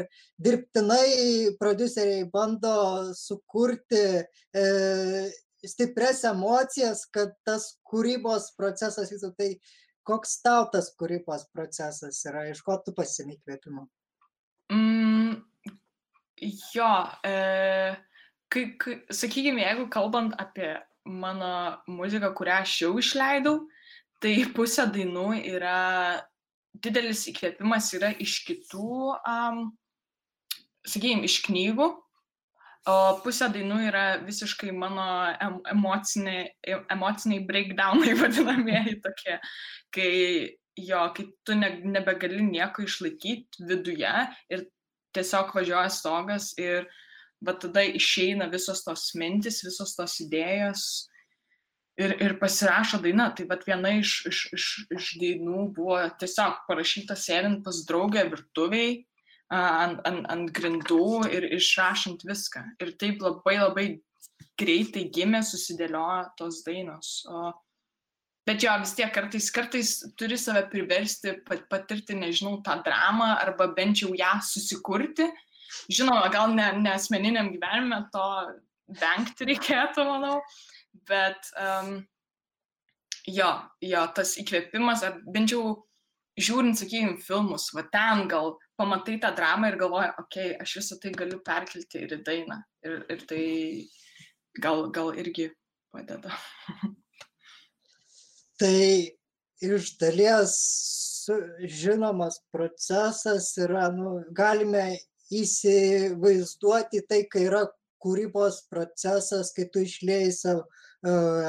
dirbtinai 0.46 1.56
produceriai 1.62 2.26
bando 2.34 2.74
sukurti 3.16 4.04
e, 4.20 4.66
stipres 5.64 6.26
emocijas, 6.28 7.06
kad 7.16 7.32
tas 7.48 7.70
kūrybos 7.88 8.52
procesas 8.60 9.16
vyktų. 9.16 9.32
Tai 9.40 9.50
koks 10.12 10.36
tau 10.44 10.68
tas 10.76 10.92
kūrybos 11.00 11.48
procesas 11.56 12.20
yra, 12.28 12.50
iš 12.52 12.66
ko 12.68 12.76
tu 12.84 12.92
pasimi 12.98 13.40
kvėpimo? 13.40 13.88
Mm, 13.88 14.03
jo, 16.74 16.90
e, 17.26 17.96
kai, 18.52 18.66
kai, 18.82 18.98
sakykime, 19.12 19.64
jeigu 19.64 19.88
kalbant 19.94 20.36
apie 20.42 20.76
mano 21.04 21.54
muziką, 21.88 22.32
kurią 22.38 22.62
aš 22.64 22.82
jau 22.86 22.94
išleidau, 23.02 23.62
Tai 24.24 24.32
pusė 24.56 24.86
dainų 24.88 25.26
yra 25.52 25.78
didelis 26.84 27.26
įkvėpimas 27.28 27.90
yra 27.98 28.14
iš 28.24 28.38
kitų, 28.48 28.92
um, 29.20 29.66
sakykime, 30.88 31.28
iš 31.28 31.42
knygų, 31.44 31.88
o 32.88 32.96
pusė 33.26 33.50
dainų 33.52 33.82
yra 33.90 34.06
visiškai 34.24 34.72
mano 34.72 35.08
em, 35.34 35.58
emociniai, 35.74 36.46
emociniai 36.96 37.44
breakdownai 37.50 38.16
vadinamieji 38.22 38.96
tokie, 39.04 39.36
kai 39.92 40.14
jo, 40.80 41.04
kai 41.18 41.28
tu 41.44 41.60
ne, 41.60 41.74
nebegali 41.84 42.40
nieko 42.48 42.88
išlaikyti 42.88 43.68
viduje 43.68 44.14
ir 44.56 44.68
tiesiog 45.16 45.54
važiuoja 45.56 45.90
stogas 45.94 46.52
ir 46.62 46.88
bet 47.44 47.60
tada 47.66 47.84
išeina 47.84 48.48
visos 48.52 48.84
tos 48.86 49.10
mintis, 49.20 49.64
visos 49.66 49.96
tos 49.98 50.16
idėjos 50.24 50.84
ir, 52.00 52.16
ir 52.24 52.38
pasirašo 52.42 53.02
daina. 53.04 53.30
Tai 53.36 53.48
vat 53.50 53.66
viena 53.68 53.96
iš, 54.00 54.20
iš, 54.30 54.44
iš, 54.56 54.68
iš 54.96 55.10
dainų 55.22 55.68
buvo 55.76 56.00
tiesiog 56.20 56.64
parašyta 56.70 57.18
sėdint 57.20 57.64
pas 57.66 57.84
draugę 57.90 58.26
virtuviai 58.32 59.02
ant, 59.54 60.00
ant, 60.08 60.26
ant 60.32 60.50
grindų 60.56 61.28
ir 61.34 61.50
išrašant 61.60 62.26
viską. 62.28 62.66
Ir 62.82 62.96
taip 63.00 63.22
labai 63.24 63.60
labai 63.60 63.88
greitai 64.60 65.08
gimė, 65.14 65.44
susidėliojo 65.46 66.34
tos 66.40 66.62
dainos. 66.66 67.24
O, 67.30 67.52
bet 68.48 68.64
jo, 68.64 68.74
vis 68.82 68.94
tiek 68.98 69.12
kartais, 69.16 69.50
kartais 69.54 69.94
turi 70.20 70.38
save 70.40 70.66
priversti 70.72 71.38
patirti, 71.72 72.18
nežinau, 72.20 72.60
tą 72.66 72.80
dramą 72.86 73.34
arba 73.40 73.70
bent 73.76 74.04
jau 74.04 74.12
ją 74.18 74.36
susikurti. 74.44 75.30
Žinoma, 75.90 76.30
gal 76.34 76.54
ne, 76.54 76.68
ne 76.84 76.94
asmeniniam 76.94 77.50
gyvenime 77.54 78.04
to 78.14 78.26
vengti 79.00 79.48
reikėtų, 79.50 80.06
manau, 80.06 80.36
bet 81.10 81.50
um, 81.58 81.96
jo, 83.26 83.50
jo, 83.82 84.04
tas 84.16 84.36
įkvėpimas, 84.42 85.06
ar 85.08 85.18
bent 85.34 85.56
jau 85.56 85.64
žiūrint, 86.40 86.78
sakykime, 86.78 87.18
filmus, 87.24 87.70
va 87.76 87.86
ten 87.94 88.28
gal 88.30 88.56
pamatai 88.80 89.20
tą 89.22 89.34
dramą 89.38 89.70
ir 89.72 89.80
galvoji, 89.82 90.14
okei, 90.20 90.48
okay, 90.54 90.62
aš 90.62 90.78
visą 90.82 91.00
tai 91.02 91.14
galiu 91.18 91.40
perkelti 91.46 92.04
ir 92.06 92.18
į 92.18 92.24
dainą. 92.28 92.60
Ir, 92.86 93.00
ir 93.14 93.26
tai 93.30 93.46
gal, 94.62 94.90
gal 94.94 95.14
irgi 95.18 95.52
padeda. 95.94 96.34
tai 98.64 99.12
iš 99.64 99.94
dalies 100.00 100.54
žinomas 101.68 102.40
procesas 102.52 103.50
yra, 103.60 103.90
nu, 103.92 104.22
galime 104.36 104.86
įsivaizduoti 105.34 107.02
tai, 107.10 107.24
kai 107.32 107.48
yra 107.50 107.66
kūrybos 108.04 108.62
procesas, 108.72 109.52
kai 109.56 109.68
tu 109.72 109.84
išlėjai 109.84 110.32
savo 110.36 110.64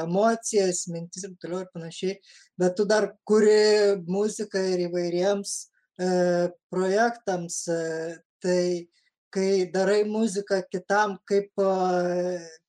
emocijas, 0.01 0.85
mintis 0.91 1.23
ir 1.23 1.35
toliau 1.39 1.63
ir 1.63 1.71
panašiai, 1.71 2.17
bet 2.59 2.75
tu 2.75 2.85
dar 2.87 3.13
kuri 3.27 3.95
muziką 4.07 4.59
ir 4.73 4.85
įvairiems 4.89 5.53
e, 5.63 6.09
projektams, 6.71 7.61
e, 7.71 7.79
tai 8.43 8.59
kai 9.35 9.67
darai 9.71 10.03
muziką 10.07 10.61
kitam 10.71 11.17
kaip, 11.29 11.51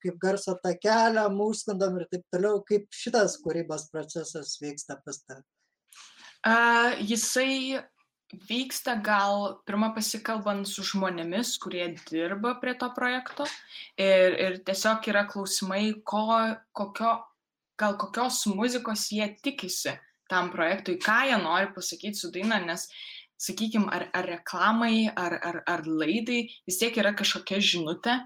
kaip 0.03 0.17
garso 0.23 0.57
takelę, 0.63 1.27
mūskandom 1.35 2.01
ir 2.01 2.09
taip 2.13 2.25
toliau, 2.35 2.63
kaip 2.67 2.89
šitas 2.91 3.39
kūrybos 3.45 3.89
procesas 3.93 4.57
vyksta 4.63 4.99
pas 5.05 5.23
tave? 5.23 5.45
Uh, 6.47 6.95
jisai 7.03 7.83
vyksta 8.49 8.97
gal 9.03 9.61
pirmą 9.67 9.93
pasikalbant 9.95 10.67
su 10.69 10.83
žmonėmis, 10.87 11.57
kurie 11.63 11.87
dirba 12.09 12.57
prie 12.63 12.75
to 12.79 12.89
projekto 12.95 13.47
ir, 13.99 14.35
ir 14.35 14.59
tiesiog 14.67 15.07
yra 15.13 15.25
klausimai, 15.31 15.95
ko, 16.05 16.27
kokio, 16.77 17.13
gal 17.79 17.97
kokios 18.01 18.43
muzikos 18.51 19.09
jie 19.15 19.29
tikisi 19.43 19.95
tam 20.31 20.51
projektui, 20.51 20.99
ką 20.99 21.21
jie 21.31 21.39
nori 21.39 21.71
pasakyti 21.75 22.19
su 22.19 22.33
daina, 22.35 22.59
nes, 22.67 22.89
sakykime, 23.40 23.90
ar, 23.92 24.09
ar 24.16 24.31
reklamai, 24.37 25.11
ar, 25.12 25.37
ar, 25.42 25.61
ar 25.66 25.85
laidai 25.87 26.46
vis 26.66 26.81
tiek 26.81 26.96
yra 26.96 27.14
kažkokia 27.16 27.61
žinutė. 27.61 28.18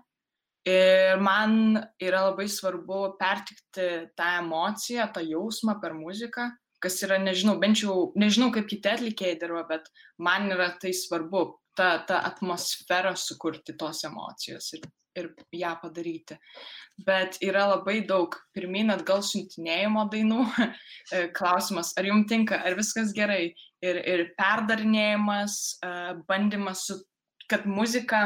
Ir 0.68 1.20
man 1.24 1.78
yra 2.04 2.26
labai 2.28 2.44
svarbu 2.52 3.14
pertikti 3.20 3.86
tą 4.12 4.32
emociją, 4.42 5.06
tą 5.14 5.22
jausmą 5.24 5.78
per 5.80 5.94
muziką 5.96 6.50
kas 6.80 6.96
yra, 7.04 7.18
nežinau, 7.20 7.58
bent 7.60 7.82
jau, 7.82 8.10
nežinau, 8.18 8.50
kaip 8.54 8.68
kiti 8.70 8.88
atlikėjai 8.88 9.38
dirba, 9.40 9.66
bet 9.68 9.88
man 10.20 10.48
yra 10.54 10.70
tai 10.80 10.94
svarbu, 10.96 11.44
ta, 11.80 12.04
ta 12.04 12.20
atmosfera 12.28 13.14
sukurti 13.16 13.72
tos 13.80 14.04
emocijos 14.04 14.66
ir, 14.76 14.84
ir 15.16 15.30
ją 15.56 15.72
padaryti. 15.80 16.36
Bet 17.06 17.38
yra 17.44 17.64
labai 17.70 18.02
daug 18.08 18.36
pirmin 18.56 18.92
atgal 18.92 19.24
siuntinėjimo 19.24 20.06
dainų. 20.12 20.44
E, 21.10 21.24
klausimas, 21.34 21.88
ar 21.98 22.06
jums 22.06 22.28
tinka, 22.30 22.60
ar 22.62 22.76
viskas 22.78 23.08
gerai. 23.16 23.48
Ir, 23.82 23.96
ir 24.12 24.20
perdarinėjimas, 24.38 25.54
e, 25.82 25.88
bandymas, 26.28 26.84
su, 26.86 27.00
kad 27.50 27.64
muzika 27.66 28.20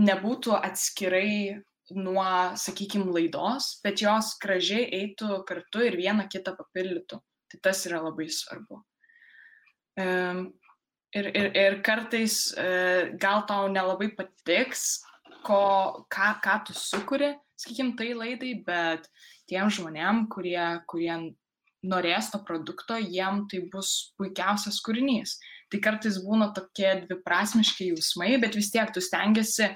nebūtų 0.00 0.56
atskirai 0.56 1.60
nuo, 1.94 2.24
sakykime, 2.58 3.06
laidos, 3.14 3.68
bet 3.84 4.02
jos 4.02 4.32
gražiai 4.42 4.88
eitų 4.98 5.44
kartu 5.46 5.84
ir 5.86 6.00
vieną 6.00 6.26
kitą 6.32 6.56
papildytų. 6.58 7.20
Tai 7.52 7.60
tas 7.68 7.84
yra 7.86 8.00
labai 8.02 8.26
svarbu. 8.32 8.80
Ir, 11.12 11.28
ir, 11.36 11.48
ir 11.52 11.74
kartais 11.84 12.54
e, 12.56 12.68
gal 13.20 13.42
tau 13.48 13.66
nelabai 13.68 14.08
patiks, 14.16 15.02
ko, 15.44 16.06
ką, 16.12 16.28
ką 16.40 16.54
tu 16.66 16.76
sukuri, 16.78 17.34
sakykim, 17.60 17.92
tai 17.98 18.12
laidai, 18.16 18.54
bet 18.64 19.08
tiem 19.50 19.68
žmonėm, 19.68 20.26
kurie, 20.32 20.62
kurie 20.88 21.12
norės 21.82 22.30
to 22.32 22.40
produkto, 22.46 22.96
jiem 22.96 23.44
tai 23.50 23.64
bus 23.72 24.14
puikiausias 24.16 24.80
kūrinys. 24.84 25.36
Tai 25.72 25.80
kartais 25.82 26.18
būna 26.22 26.50
tokie 26.56 26.88
dviprasmiški 27.04 27.90
jausmai, 27.90 28.36
bet 28.40 28.56
vis 28.56 28.70
tiek 28.72 28.92
tu 28.94 29.02
stengiasi 29.02 29.72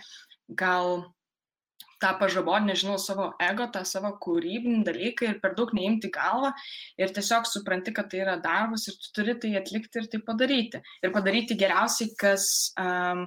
gal 0.49 1.03
tą 2.03 2.13
pažaboti, 2.21 2.69
nežinau, 2.71 2.97
savo 3.01 3.31
ego, 3.43 3.67
tą 3.73 3.83
savo 3.89 4.13
kūrybinį 4.23 4.83
dalyką 4.87 5.29
ir 5.31 5.41
per 5.43 5.55
daug 5.59 5.73
neimti 5.77 6.11
galvą 6.13 6.53
ir 7.01 7.13
tiesiog 7.17 7.49
supranti, 7.49 7.95
kad 7.97 8.11
tai 8.13 8.23
yra 8.25 8.37
darbas 8.43 8.87
ir 8.91 8.99
tu 9.01 9.13
turi 9.17 9.37
tai 9.41 9.55
atlikti 9.61 10.03
ir 10.03 10.11
tai 10.13 10.21
padaryti. 10.27 10.83
Ir 11.05 11.15
padaryti 11.15 11.59
geriausiai, 11.59 12.13
kas 12.21 12.49
um, 12.81 13.27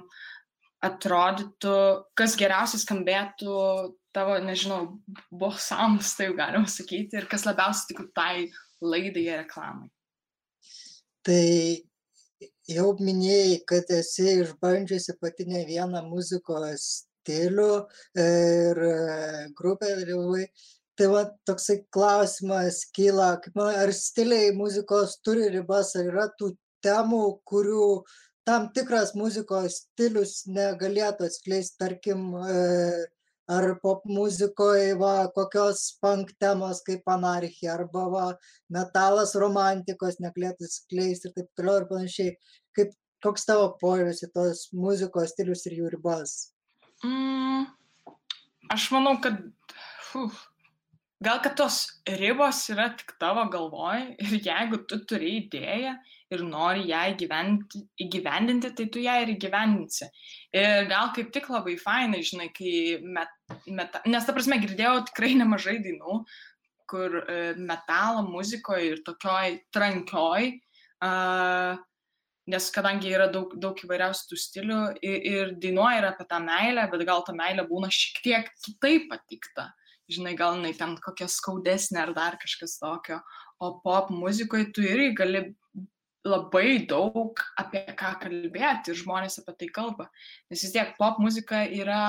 atrodytų, 0.86 1.76
kas 2.16 2.38
geriausiai 2.40 2.82
skambėtų 2.84 3.58
tavo, 4.16 4.38
nežinau, 4.42 4.80
bosams, 5.30 6.14
tai 6.18 6.30
galima 6.38 6.70
sakyti, 6.70 7.18
ir 7.18 7.28
kas 7.30 7.46
labiausiai 7.48 7.92
tiktų 7.92 8.08
tai 8.16 8.34
laidai 8.80 9.26
ir 9.26 9.38
reklamai. 9.42 9.90
Tai 11.26 11.44
jau 12.70 12.88
minėjai, 12.96 13.60
kad 13.68 13.90
esi 13.92 14.40
išbandžiusi 14.40 15.18
pati 15.20 15.46
ne 15.50 15.66
vieną 15.68 16.02
muzikos 16.08 17.09
stilių 17.20 17.72
ir 18.24 18.82
grupę 19.56 19.94
dalyvavai. 20.00 20.46
Tai 20.98 21.06
va 21.08 21.22
toksai 21.48 21.78
klausimas 21.94 22.82
kyla, 22.92 23.30
ar 23.64 23.92
stiliai 23.96 24.50
muzikos 24.52 25.16
turi 25.24 25.48
ribas, 25.48 25.94
ar 25.96 26.10
yra 26.10 26.26
tų 26.36 26.50
temų, 26.84 27.40
kurių 27.48 28.02
tam 28.44 28.68
tikras 28.74 29.14
muzikos 29.16 29.78
stilius 29.86 30.42
negalėtų 30.50 31.28
atskleisti, 31.30 31.78
tarkim, 31.80 32.26
ar 33.50 33.66
pop 33.80 34.04
muzikoje 34.04 34.92
va 35.00 35.14
kokios 35.34 35.86
punk 36.02 36.34
temos 36.42 36.82
kaip 36.86 37.08
anarchija, 37.16 37.78
arba 37.78 38.06
va 38.12 38.26
metalas 38.76 39.34
romantikos 39.40 40.20
negalėtų 40.20 40.68
atskleisti 40.68 41.30
ir 41.30 41.36
taip 41.38 41.50
toliau 41.56 41.80
ir 41.80 41.90
panašiai 41.90 42.36
kaip 42.76 42.92
koks 43.24 43.48
tavo 43.48 43.72
požiūris 43.80 44.24
į 44.26 44.32
tos 44.36 44.68
muzikos 44.76 45.32
stilius 45.34 45.66
ir 45.70 45.80
jų 45.80 45.94
ribas? 45.96 46.52
Mm, 47.06 47.64
aš 48.72 48.90
manau, 48.92 49.14
kad 49.24 49.38
uf, 50.20 50.40
gal 51.24 51.40
kad 51.44 51.56
tos 51.56 51.80
ribos 52.20 52.62
yra 52.72 52.90
tik 52.96 53.14
tavo 53.20 53.46
galvoj 53.52 54.06
ir 54.24 54.36
jeigu 54.44 54.82
tu 54.88 55.00
turi 55.08 55.36
idėją 55.42 55.94
ir 56.30 56.44
nori 56.46 56.84
ją 56.90 57.00
įgyvendinti, 57.14 57.82
įgyvendinti 58.04 58.70
tai 58.78 58.86
tu 58.94 59.02
ją 59.02 59.16
ir 59.24 59.32
įgyvendinsi. 59.34 60.06
Ir 60.54 60.86
gal 60.92 61.10
kaip 61.16 61.32
tik 61.34 61.48
labai 61.50 61.74
fainai, 61.80 62.22
žinai, 62.26 62.50
kai 62.54 63.00
met, 63.02 63.32
met, 63.66 63.98
nes 64.06 64.26
ta 64.26 64.36
prasme 64.36 64.60
girdėjau 64.62 65.00
tikrai 65.10 65.34
nemažai 65.40 65.80
dainų, 65.82 66.20
kur 66.90 67.20
e, 67.22 67.40
metalo 67.58 68.22
muzikoje 68.26 68.92
ir 68.92 69.02
tokioj 69.06 69.60
trankioj 69.74 70.46
uh, 71.06 71.78
nes 72.50 72.70
kadangi 72.74 73.12
yra 73.14 73.28
daug, 73.32 73.52
daug 73.62 73.78
įvairiausių 73.84 74.30
tų 74.30 74.38
stilių 74.44 74.80
ir, 75.06 75.18
ir 75.32 75.52
dainuoja 75.62 76.00
ir 76.00 76.08
apie 76.10 76.26
tą 76.30 76.40
meilę, 76.44 76.86
bet 76.92 77.04
gal 77.08 77.22
ta 77.26 77.34
meilė 77.36 77.66
būna 77.68 77.90
šiek 77.94 78.20
tiek 78.24 78.50
kitaip 78.64 79.08
patikta. 79.12 79.70
Žinai, 80.10 80.34
gal 80.38 80.56
jinai 80.58 80.72
ten 80.74 80.96
kokia 80.98 81.28
skaudesnė 81.30 82.02
ar 82.02 82.14
dar 82.16 82.36
kažkas 82.42 82.80
tokio. 82.80 83.20
O 83.62 83.76
pop 83.84 84.10
muzikoje 84.10 84.72
tu 84.74 84.82
irgi 84.82 85.12
gali 85.20 85.42
labai 86.26 86.86
daug 86.90 87.40
apie 87.60 87.84
ką 87.96 88.14
kalbėti 88.24 88.92
ir 88.92 88.98
žmonės 88.98 89.38
apie 89.40 89.54
tai 89.60 89.68
kalba. 89.76 90.08
Nes 90.50 90.64
vis 90.64 90.74
tiek 90.74 90.96
pop 90.98 91.20
muzika 91.22 91.62
yra 91.64 92.02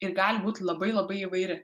ir 0.00 0.14
gali 0.16 0.42
būti 0.44 0.64
labai 0.64 0.94
labai 0.94 1.24
įvairi. 1.26 1.60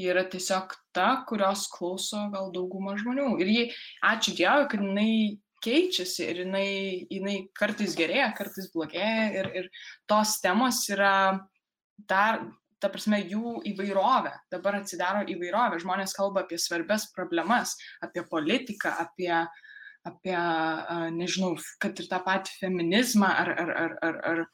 Yra 0.00 0.24
tiesiog 0.32 0.72
ta, 0.96 1.24
kurios 1.28 1.66
klauso 1.68 2.22
gal 2.32 2.48
dauguma 2.54 2.94
žmonių. 2.96 3.34
Ir 3.42 3.48
jį, 3.52 3.64
ačiū 4.08 4.32
Dievui, 4.38 4.68
kad 4.72 4.84
jinai 4.84 5.40
keičiasi 5.64 6.26
ir 6.26 6.42
jinai, 6.44 6.70
jinai 7.10 7.36
kartais 7.56 7.96
gerėja, 7.98 8.30
kartais 8.36 8.70
blogėja 8.74 9.28
ir, 9.40 9.50
ir 9.60 9.68
tos 10.10 10.38
temos 10.42 10.82
yra 10.92 11.14
dar, 12.08 12.40
ta 12.80 12.90
prasme, 12.92 13.20
jų 13.28 13.60
įvairovė. 13.72 14.32
Dabar 14.52 14.80
atsidaro 14.80 15.24
įvairovė. 15.28 15.80
Žmonės 15.82 16.16
kalba 16.16 16.44
apie 16.44 16.58
svarbias 16.60 17.10
problemas, 17.14 17.76
apie 18.04 18.24
politiką, 18.28 18.94
apie, 19.04 19.32
apie 20.08 20.36
nežinau, 21.16 21.54
kad 21.82 22.00
ir 22.00 22.08
tą 22.10 22.22
patį 22.24 22.56
feminizmą 22.62 23.32
ar, 23.42 23.52
ar, 23.64 23.74
ar, 23.84 23.98
ar, 24.06 24.20
ar 24.32 24.44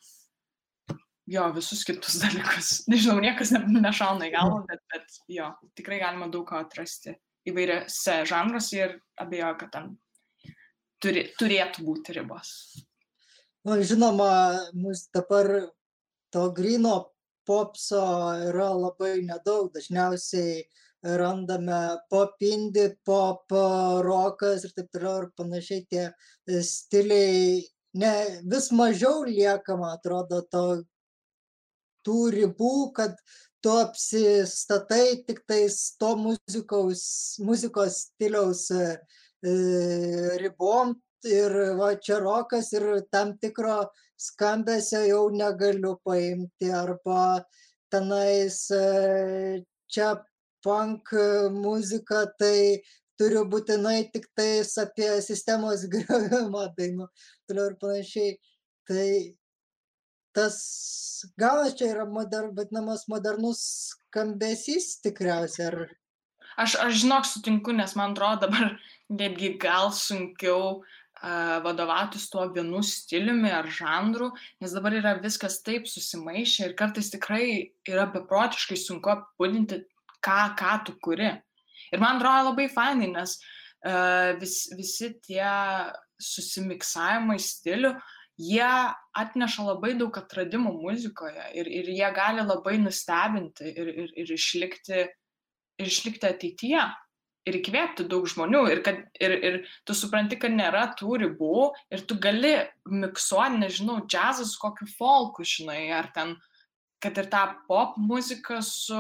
jo, 1.27 1.47
visus 1.55 1.85
kitus 1.87 2.19
dalykus. 2.23 2.73
Nežinau, 2.92 3.21
niekas 3.23 3.55
ne, 3.55 3.62
nešauna 3.79 4.29
į 4.29 4.35
galvą, 4.35 4.64
bet, 4.71 4.83
bet 4.95 5.23
jo, 5.38 5.53
tikrai 5.79 6.01
galima 6.03 6.31
daug 6.33 6.47
ko 6.49 6.61
atrasti 6.62 7.14
įvairiose 7.47 8.21
žanruose 8.27 8.79
ir 8.79 8.99
abejoju, 9.23 9.59
kad 9.61 9.73
ten 9.75 9.95
turi, 11.03 11.27
turėtų 11.41 11.85
būti 11.87 12.17
ribos. 12.17 12.51
Na, 13.67 13.81
žinoma, 13.83 14.31
mus 14.79 15.07
dabar 15.15 15.49
to 16.35 16.49
grino 16.55 16.97
popso 17.47 18.03
yra 18.49 18.71
labai 18.75 19.21
nedaug. 19.27 19.71
Dažniausiai 19.75 20.67
randame 21.21 21.81
pop 22.11 22.43
indie, 22.43 22.91
pop 23.07 23.51
rokas 24.07 24.67
ir 24.67 24.75
taip 24.77 24.91
toliau 24.95 25.25
ir 25.25 25.33
panašiai 25.39 25.87
tie 25.91 26.11
stiliai. 26.63 27.65
Ne, 27.97 28.13
vis 28.45 28.69
mažiau 28.77 29.25
lieka, 29.25 29.77
man 29.81 29.97
atrodo, 29.97 30.43
to, 30.53 30.65
tų 32.05 32.19
ribų, 32.35 32.75
kad 32.99 33.15
tu 33.65 33.73
apsistatai 33.73 35.25
tik 35.27 35.41
tais 35.49 35.79
to 35.99 36.11
muzikos, 36.21 37.07
muzikos 37.41 38.03
stiliaus 38.05 38.67
E, 38.71 38.85
ribom 40.43 40.95
ir 41.27 41.55
va 41.79 41.95
čia 42.09 42.19
rokas 42.23 42.73
ir 42.73 42.87
tam 43.13 43.37
tikro 43.39 43.79
skambesio 44.19 45.03
jau 45.07 45.25
negaliu 45.31 45.97
paimti 46.05 46.71
arba 46.73 47.45
tenais 47.91 48.71
e, 48.71 49.65
čia 49.89 50.15
punk 50.65 51.13
muzika, 51.55 52.27
tai 52.39 52.83
turiu 53.19 53.45
būtinai 53.49 54.11
tik 54.13 54.27
tais 54.37 54.73
apie 54.83 55.09
sistemos 55.25 55.87
griovimą 55.93 56.67
dainų, 56.79 57.09
toliau 57.49 57.71
ir 57.71 57.77
panašiai. 57.83 58.39
Tai 58.87 59.09
tas 60.37 60.57
galas 61.39 61.75
čia 61.79 61.93
yra 61.95 62.07
moder, 62.07 62.51
vadinamas 62.57 63.07
modernus 63.11 63.63
skambesys 63.93 64.99
tikriausiai. 65.07 65.71
Ar... 65.71 65.87
Aš, 66.57 66.77
aš 66.81 67.01
žinok, 67.03 67.27
sutinku, 67.29 67.73
nes 67.77 67.92
man 67.99 68.14
atrodo 68.14 68.47
dabar 68.47 68.77
netgi 69.12 69.53
gal 69.61 69.90
sunkiau 69.92 70.79
uh, 70.81 71.59
vadovautis 71.64 72.31
tuo 72.33 72.47
vienu 72.55 72.81
stiliumi 72.85 73.53
ar 73.53 73.69
žanru, 73.69 74.31
nes 74.61 74.73
dabar 74.73 74.97
yra 74.97 75.16
viskas 75.21 75.61
taip 75.66 75.88
susimaišę 75.90 76.71
ir 76.71 76.77
kartais 76.79 77.12
tikrai 77.12 77.75
yra 77.88 78.07
beprotiškai 78.14 78.79
sunku 78.81 79.12
apibūdinti, 79.12 79.83
ką, 80.25 80.40
ką 80.57 80.79
tu 80.87 80.97
kuri. 81.05 81.35
Ir 81.92 82.03
man 82.03 82.16
atrodo 82.16 82.51
labai 82.51 82.71
fainai, 82.73 83.12
nes 83.12 83.37
uh, 83.37 84.33
vis, 84.40 84.64
visi 84.79 85.12
tie 85.29 85.53
susimiksavimai 86.23 87.37
stilių, 87.37 87.92
jie 88.40 88.73
atneša 89.16 89.64
labai 89.64 89.95
daug 89.97 90.16
atradimų 90.16 90.73
muzikoje 90.81 91.47
ir, 91.57 91.69
ir 91.69 91.92
jie 91.92 92.09
gali 92.16 92.45
labai 92.45 92.77
nustebinti 92.81 93.73
ir, 93.73 93.92
ir, 93.92 94.11
ir, 94.25 94.33
išlikti, 94.37 95.07
ir 95.81 95.91
išlikti 95.91 96.29
ateityje 96.29 96.85
ir 97.47 97.59
įkvėpti 97.61 98.07
daug 98.11 98.27
žmonių 98.29 98.62
ir, 98.73 98.83
kad, 98.87 99.03
ir, 99.23 99.35
ir 99.49 99.59
tu 99.87 99.95
supranti, 99.95 100.39
kad 100.41 100.55
nėra 100.55 100.89
tų 100.99 101.21
ribų 101.23 101.71
ir 101.95 102.03
tu 102.09 102.19
gali 102.23 102.57
miksuoti, 102.91 103.61
nežinau, 103.62 104.01
džiazas 104.11 104.55
su 104.55 104.62
kokiu 104.62 104.89
folku, 104.97 105.47
žinai, 105.47 105.87
ar 105.95 106.11
ten, 106.15 106.35
kad 107.03 107.19
ir 107.23 107.31
tą 107.31 107.45
pop 107.69 107.95
muziką 108.03 108.59
su, 108.67 108.99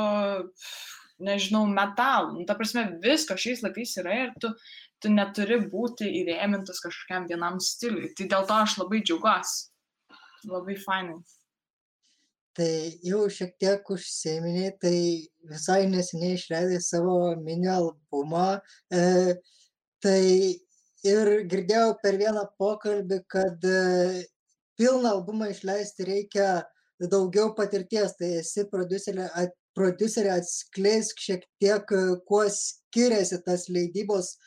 nežinau, 1.26 1.64
metalu. 1.66 2.36
Nu, 2.36 2.46
ta 2.48 2.54
prasme, 2.58 2.86
visko 3.02 3.38
šiais 3.40 3.64
laikais 3.66 3.96
yra 4.02 4.20
ir 4.26 4.34
tu, 4.42 4.52
tu 5.02 5.10
neturi 5.12 5.58
būti 5.66 6.06
įrėmintas 6.22 6.82
kažkokiam 6.84 7.26
vienam 7.30 7.58
stiliui. 7.62 8.12
Tai 8.16 8.28
dėl 8.30 8.46
to 8.46 8.60
aš 8.62 8.78
labai 8.82 9.02
džiaugiuosi. 9.02 9.72
Labai 10.46 10.78
fainai 10.78 11.18
tai 12.56 12.98
jau 13.04 13.26
šiek 13.28 13.56
tiek 13.60 13.90
užsiminei, 13.92 14.70
tai 14.80 14.98
visai 15.50 15.82
neseniai 15.92 16.38
išleidai 16.38 16.80
savo 16.80 17.18
mini 17.42 17.68
albumą. 17.68 18.46
E, 18.88 19.02
tai 20.00 20.22
ir 21.10 21.32
girdėjau 21.50 21.92
per 22.02 22.16
vieną 22.22 22.46
pokalbį, 22.60 23.20
kad 23.32 23.68
e, 23.68 24.24
pilną 24.80 25.12
albumą 25.18 25.50
išleisti 25.52 26.08
reikia 26.08 26.48
daugiau 27.12 27.52
patirties, 27.56 28.16
tai 28.16 28.38
esi 28.40 28.64
producerė, 28.72 29.28
at, 29.36 29.52
producerė 29.76 30.32
atskleisk 30.38 31.20
šiek 31.20 31.44
tiek, 31.60 31.96
kuo 32.28 32.44
skiriasi 32.48 33.42
tas 33.44 33.68
leidybos 33.68 34.38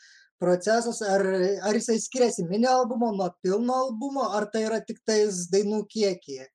procesas, 0.42 0.98
ar, 1.06 1.22
ar 1.62 1.78
jisai 1.78 2.00
skiriasi 2.02 2.48
mini 2.50 2.66
albumo 2.66 3.12
nuo 3.14 3.30
pilno 3.44 3.84
albumo, 3.84 4.32
ar 4.34 4.50
tai 4.50 4.66
yra 4.66 4.80
tik 4.82 4.98
tais 5.06 5.44
dainų 5.52 5.84
kiekyje 5.92 6.48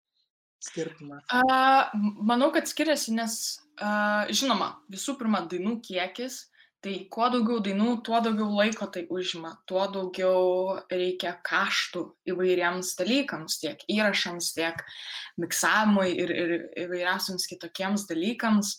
skirtumą? 0.65 1.21
A, 1.29 1.91
manau, 1.95 2.51
kad 2.55 2.69
skiriasi, 2.69 3.15
nes, 3.17 3.39
a, 3.77 4.25
žinoma, 4.33 4.75
visų 4.91 5.17
pirma, 5.19 5.45
dainų 5.51 5.79
kiekis, 5.85 6.43
Tai 6.85 6.93
kuo 7.09 7.25
daugiau 7.33 7.63
dainų, 7.65 7.87
tuo 8.05 8.19
daugiau 8.21 8.45
laiko 8.53 8.85
tai 8.93 9.07
užima, 9.09 9.55
tuo 9.65 9.87
daugiau 9.89 10.75
reikia 10.85 11.31
kaštų 11.47 12.03
įvairiems 12.29 12.91
dalykams, 12.99 13.55
tiek 13.63 13.81
įrašams, 13.89 14.51
tiek 14.53 14.83
miksavimui 15.41 16.11
ir, 16.13 16.33
ir 16.43 16.53
įvairiausiams 16.83 17.49
kitokiems 17.49 18.05
dalykams. 18.11 18.75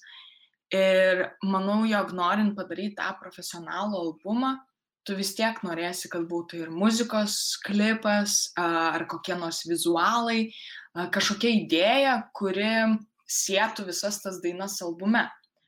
Ir 0.70 1.24
manau, 1.42 1.80
jog 1.90 2.14
norint 2.14 2.54
padaryti 2.54 2.94
tą 3.00 3.10
profesionalų 3.18 3.98
albumą, 4.04 4.54
tu 5.06 5.18
vis 5.18 5.34
tiek 5.34 5.58
norėsi, 5.66 6.06
kad 6.10 6.30
būtų 6.30 6.62
ir 6.62 6.70
muzikos 6.70 7.56
klipas, 7.66 8.52
ar 8.54 9.02
kokie 9.10 9.34
nors 9.38 9.64
vizualai, 9.66 10.52
kažkokia 11.12 11.52
idėja, 11.52 12.16
kuri 12.36 12.98
sėtų 13.26 13.88
visas 13.90 14.20
tas 14.22 14.40
dainas 14.42 14.78
albume. 14.84 15.26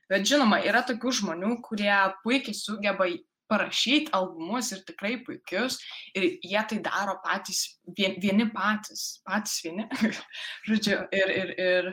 Bet 0.09 0.25
žinoma, 0.25 0.61
yra 0.65 0.81
tokių 0.87 1.11
žmonių, 1.19 1.57
kurie 1.65 1.93
puikiai 2.23 2.57
sugeba 2.57 3.05
parašyti 3.49 4.13
albumus 4.13 4.71
ir 4.73 4.81
tikrai 4.85 5.15
puikius 5.25 5.79
ir 6.17 6.25
jie 6.45 6.61
tai 6.69 6.79
daro 6.85 7.17
patys, 7.23 7.63
vien, 7.97 8.17
vieni 8.21 8.45
patys, 8.53 9.21
patys 9.25 9.59
vieni. 9.65 9.87
Žodžiu, 10.69 10.99
ir, 11.13 11.33
ir, 11.41 11.53
ir 11.57 11.89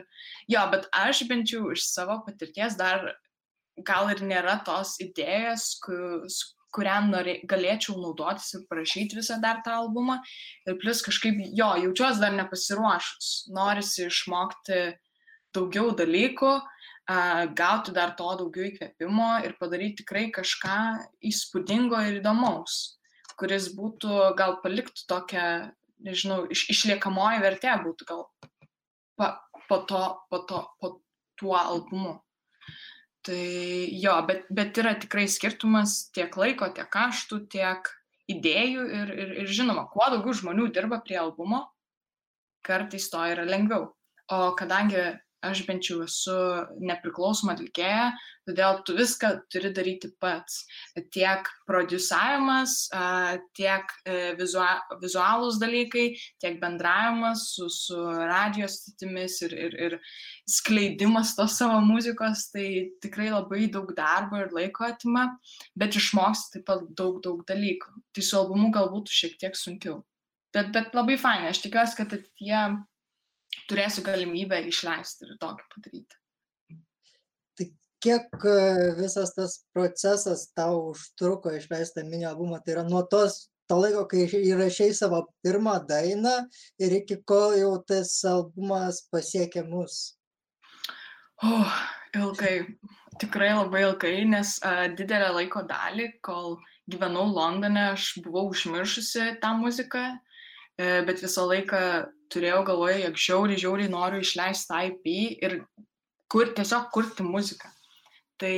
jo, 0.53 0.65
bet 0.73 0.89
aš 0.93 1.23
bent 1.29 1.53
jau 1.53 1.71
iš 1.73 1.87
savo 1.89 2.19
patirties 2.27 2.77
dar 2.79 3.09
gal 3.85 4.09
ir 4.13 4.21
nėra 4.25 4.59
tos 4.65 4.95
idėjos, 5.03 5.75
su 6.33 6.53
kuriam 6.75 7.09
norė, 7.11 7.37
galėčiau 7.49 7.97
naudotis 8.01 8.53
ir 8.57 8.65
parašyti 8.69 9.17
visą 9.17 9.39
dar 9.43 9.61
tą 9.65 9.77
albumą. 9.81 10.19
Ir 10.67 10.77
plus 10.81 11.01
kažkaip, 11.05 11.39
jo, 11.57 11.69
jaučiuosi 11.83 12.23
dar 12.23 12.35
nepasiruošus. 12.37 13.29
Norisi 13.55 14.07
išmokti 14.07 14.81
daugiau 15.55 15.93
dalykų, 15.97 16.51
gauti 17.55 17.95
dar 17.95 18.13
to 18.19 18.27
daugiau 18.41 18.67
įkvėpimo 18.67 19.31
ir 19.47 19.55
padaryti 19.59 20.03
tikrai 20.03 20.27
kažką 20.35 20.77
įspūdingo 21.29 21.99
ir 22.09 22.19
įdomaus, 22.19 22.99
kuris 23.39 23.71
būtų 23.77 24.35
gal 24.37 24.57
paliktų 24.63 25.07
tokią, 25.07 25.47
nežinau, 26.03 26.43
iš, 26.51 26.67
išliekamoji 26.75 27.43
vertė 27.45 27.77
būtų 27.85 28.09
gal 28.11 28.25
pa, 29.17 29.37
po, 29.69 29.81
to, 29.87 30.03
po, 30.29 30.43
to, 30.49 30.63
po 30.81 30.97
tuo 31.39 31.55
albumu. 31.55 32.17
Tai 33.27 33.43
jo, 33.99 34.13
bet, 34.27 34.45
bet 34.53 34.77
yra 34.79 34.93
tikrai 34.95 35.25
skirtumas 35.27 36.05
tiek 36.15 36.31
laiko, 36.39 36.69
tiek 36.71 36.87
kaštų, 36.93 37.41
tiek 37.51 37.89
idėjų 38.31 38.85
ir, 38.99 39.11
ir, 39.11 39.33
ir 39.43 39.51
žinoma, 39.51 39.83
kuo 39.91 40.07
daugiau 40.13 40.35
žmonių 40.35 40.69
dirba 40.75 41.01
prie 41.03 41.17
albumo, 41.19 41.65
kartais 42.63 43.09
to 43.11 43.23
yra 43.33 43.43
lengviau. 43.47 43.89
O 44.31 44.39
kadangi 44.59 45.03
aš 45.51 45.63
bent 45.67 45.87
jau 45.89 45.99
esu 46.05 46.35
nepriklausoma 46.83 47.55
atlikėja, 47.55 48.11
todėl 48.47 48.79
tu 48.87 48.95
viską 48.97 49.31
turi 49.51 49.71
daryti 49.75 50.09
pats. 50.21 50.61
Tiek 51.13 51.47
produsavimas, 51.67 52.75
tiek 53.57 53.93
e, 54.07 54.33
vizualūs 54.39 55.59
dalykai, 55.61 56.07
tiek 56.41 56.59
bendravimas 56.61 57.47
su, 57.55 57.67
su 57.73 57.99
radijos 57.99 58.79
statimis 58.81 59.39
ir, 59.47 59.55
ir, 59.67 59.77
ir 59.87 59.97
skleidimas 60.47 61.35
tos 61.37 61.57
savo 61.59 61.79
muzikos, 61.85 62.47
tai 62.53 62.67
tikrai 63.03 63.29
labai 63.33 63.67
daug 63.73 63.91
darbo 63.97 64.39
ir 64.41 64.53
laiko 64.55 64.87
atima, 64.87 65.29
bet 65.75 65.99
išmoksti 65.99 66.57
taip 66.57 66.69
pat 66.71 66.85
daug, 66.97 67.19
daug 67.25 67.43
dalykų. 67.47 67.97
Tai 68.15 68.23
su 68.25 68.39
albumu 68.39 68.71
galbūt 68.75 69.11
šiek 69.11 69.35
tiek 69.41 69.57
sunkiau. 69.59 70.01
Bet, 70.55 70.71
bet 70.73 70.95
labai 70.95 71.17
fainai, 71.19 71.51
aš 71.51 71.59
tikiuosi, 71.65 71.97
kad 71.99 72.13
ateityje 72.15 72.61
turėsiu 73.69 74.03
galimybę 74.05 74.61
išleisti 74.69 75.27
ir 75.27 75.35
tokį 75.41 75.67
padaryti. 75.73 76.19
Tai 77.57 77.67
kiek 78.03 78.47
e, 78.47 78.57
visas 79.01 79.33
tas 79.35 79.59
procesas 79.75 80.47
tau 80.57 80.91
užtruko 80.93 81.53
išleisti 81.57 82.05
mini 82.07 82.27
albumą, 82.29 82.61
tai 82.63 82.77
yra 82.77 82.87
nuo 82.87 83.03
tos 83.11 83.47
to 83.67 83.79
laiko, 83.81 84.05
kai 84.07 84.25
įrašiai 84.27 84.93
savo 84.95 85.25
pirmą 85.43 85.77
dainą 85.89 86.35
ir 86.79 86.99
iki 87.01 87.19
kol 87.27 87.57
jau 87.59 87.73
tas 87.87 88.13
albumas 88.27 89.03
pasiekė 89.11 89.65
mus? 89.67 90.15
Oh, 91.43 91.73
ilgai, 92.15 92.55
tikrai 93.21 93.51
labai 93.53 93.83
ilgai, 93.89 94.13
nes 94.29 94.55
uh, 94.65 94.87
didelę 94.97 95.33
laiko 95.35 95.61
dalį, 95.67 96.07
kol 96.25 96.55
gyvenau 96.89 97.27
Londone, 97.29 97.91
aš 97.91 98.15
buvau 98.25 98.47
užmiršusi 98.53 99.35
tą 99.43 99.51
muziką, 99.59 100.05
uh, 100.15 101.01
bet 101.05 101.21
visą 101.21 101.45
laiką 101.51 101.81
turėjau 102.33 102.61
galvoje, 102.67 103.01
jog 103.05 103.19
žiauriai, 103.23 103.61
žiauriai 103.63 103.91
noriu 103.91 104.21
išleisti 104.23 104.83
IP 104.91 105.09
ir 105.43 105.57
kur, 106.31 106.51
tiesiog 106.55 106.89
kurti 106.93 107.25
muziką. 107.25 107.71
Tai 108.37 108.57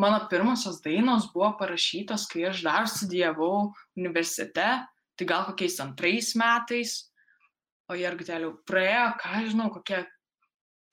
mano 0.00 0.22
pirmosios 0.30 0.80
dainos 0.80 1.28
buvo 1.34 1.50
parašytos, 1.60 2.24
kai 2.30 2.46
aš 2.48 2.62
dar 2.64 2.88
studijavau 2.88 3.70
universitete, 3.98 4.68
tai 5.16 5.26
gal 5.28 5.44
kokiais 5.50 5.76
antrais 5.84 6.32
metais, 6.40 6.94
o 7.90 7.96
jergutėliau 7.98 8.54
praėjo, 8.68 9.08
ką 9.20 9.42
žinau, 9.50 9.68
kokie, 9.74 9.98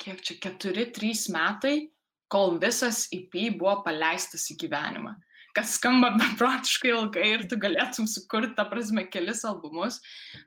kiek 0.01 0.19
čia, 0.25 0.35
keturi, 0.43 0.89
trys 0.91 1.27
metai, 1.31 1.87
kol 2.27 2.57
visas 2.59 3.05
IP 3.15 3.53
buvo 3.55 3.77
paleistas 3.85 4.49
į 4.51 4.57
gyvenimą. 4.65 5.13
Kas 5.55 5.77
skamba 5.77 6.11
beprotiškai 6.19 6.91
ilgai 6.91 7.29
ir 7.37 7.47
tu 7.47 7.59
galėtum 7.61 8.09
sukurti, 8.11 8.57
ta 8.57 8.67
prasme, 8.67 9.05
kelis 9.13 9.45
albumus, 9.47 10.01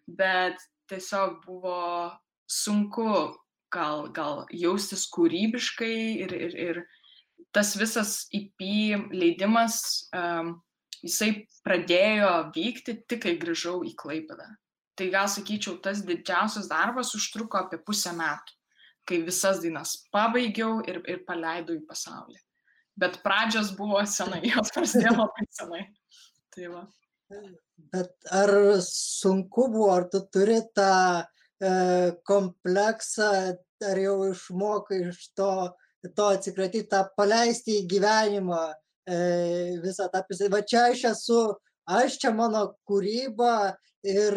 bet 0.05 0.61
tiesiog 0.91 1.39
buvo 1.47 1.79
sunku 2.51 3.07
gal, 3.73 4.09
gal 4.15 4.45
jaustis 4.51 5.07
kūrybiškai 5.15 5.95
ir, 6.25 6.35
ir, 6.35 6.57
ir 6.59 6.81
tas 7.55 7.75
visas 7.79 8.27
IP 8.35 8.67
leidimas, 9.15 10.09
um, 10.17 10.57
jisai 11.01 11.47
pradėjo 11.67 12.33
vykti 12.55 12.99
tik 13.09 13.25
kai 13.25 13.37
grįžau 13.41 13.81
į 13.87 13.95
Klaipadą. 13.99 14.49
Tai 14.99 15.07
gal 15.15 15.31
sakyčiau, 15.33 15.79
tas 15.81 16.03
didžiausias 16.05 16.69
darbas 16.69 17.15
užtruko 17.17 17.63
apie 17.63 17.79
pusę 17.81 18.13
metų, 18.17 18.57
kai 19.09 19.23
visas 19.25 19.63
dainas 19.63 19.97
pabaigiau 20.13 20.83
ir, 20.91 21.01
ir 21.09 21.25
paleidau 21.27 21.79
į 21.79 21.87
pasaulį. 21.89 22.37
Bet 23.01 23.23
pradžios 23.25 23.73
buvo 23.79 24.03
senai, 24.05 24.43
jos 24.53 24.75
prasidėjo 24.75 25.17
labai 25.23 25.47
senai. 25.57 25.83
Tai 26.53 26.71
va. 26.75 26.85
Bet 27.93 28.13
ar 28.35 28.53
sunku 28.85 29.69
buvo, 29.73 29.91
ar 29.95 30.09
tu 30.13 30.21
turi 30.33 30.61
tą 30.77 30.93
e, 31.21 31.73
kompleksą, 32.29 33.31
ar 33.91 34.01
jau 34.03 34.17
išmokai 34.29 35.01
iš 35.09 35.31
to, 35.39 35.51
to 36.17 36.29
atsikratyti, 36.37 36.89
tą 36.93 37.05
paleisti 37.17 37.81
į 37.81 37.89
gyvenimą 37.91 38.63
e, 38.71 39.19
visą 39.85 40.11
tą. 40.13 40.25
Va 40.53 40.63
čia 40.63 40.87
aš 40.93 41.05
esu, 41.15 41.43
aš 41.89 42.21
čia 42.23 42.35
mano 42.37 42.67
kūryba 42.89 43.77
ir 44.07 44.37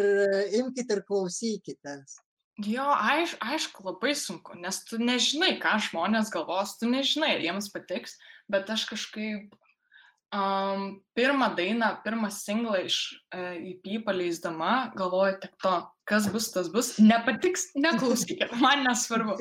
imkite 0.60 0.98
ir 0.98 1.04
klausykitės. 1.08 2.20
Jo, 2.62 2.86
aiš, 2.86 3.34
aišku, 3.42 3.82
labai 3.82 4.12
sunku, 4.14 4.54
nes 4.54 4.76
tu 4.86 5.00
nežinai, 5.02 5.56
ką 5.58 5.74
žmonės 5.88 6.30
galvos, 6.30 6.76
tu 6.78 6.86
nežinai, 6.86 7.32
ar 7.34 7.42
jiems 7.42 7.66
patiks, 7.74 8.14
bet 8.46 8.70
aš 8.70 8.84
kažkaip 8.92 9.56
Um, 10.34 11.02
pirmą 11.14 11.52
dainą, 11.54 11.88
pirmą 12.02 12.26
singlą 12.34 12.80
iš 12.88 12.96
uh, 13.36 13.52
EP 13.54 14.00
paleisdama, 14.02 14.90
galvoju 14.98 15.36
tik 15.44 15.52
to, 15.62 15.74
kas 16.10 16.26
bus, 16.32 16.48
tas 16.50 16.70
bus, 16.72 16.88
nepatiks, 16.98 17.68
neklausykit, 17.78 18.56
man 18.64 18.82
nesvarbu. 18.88 19.36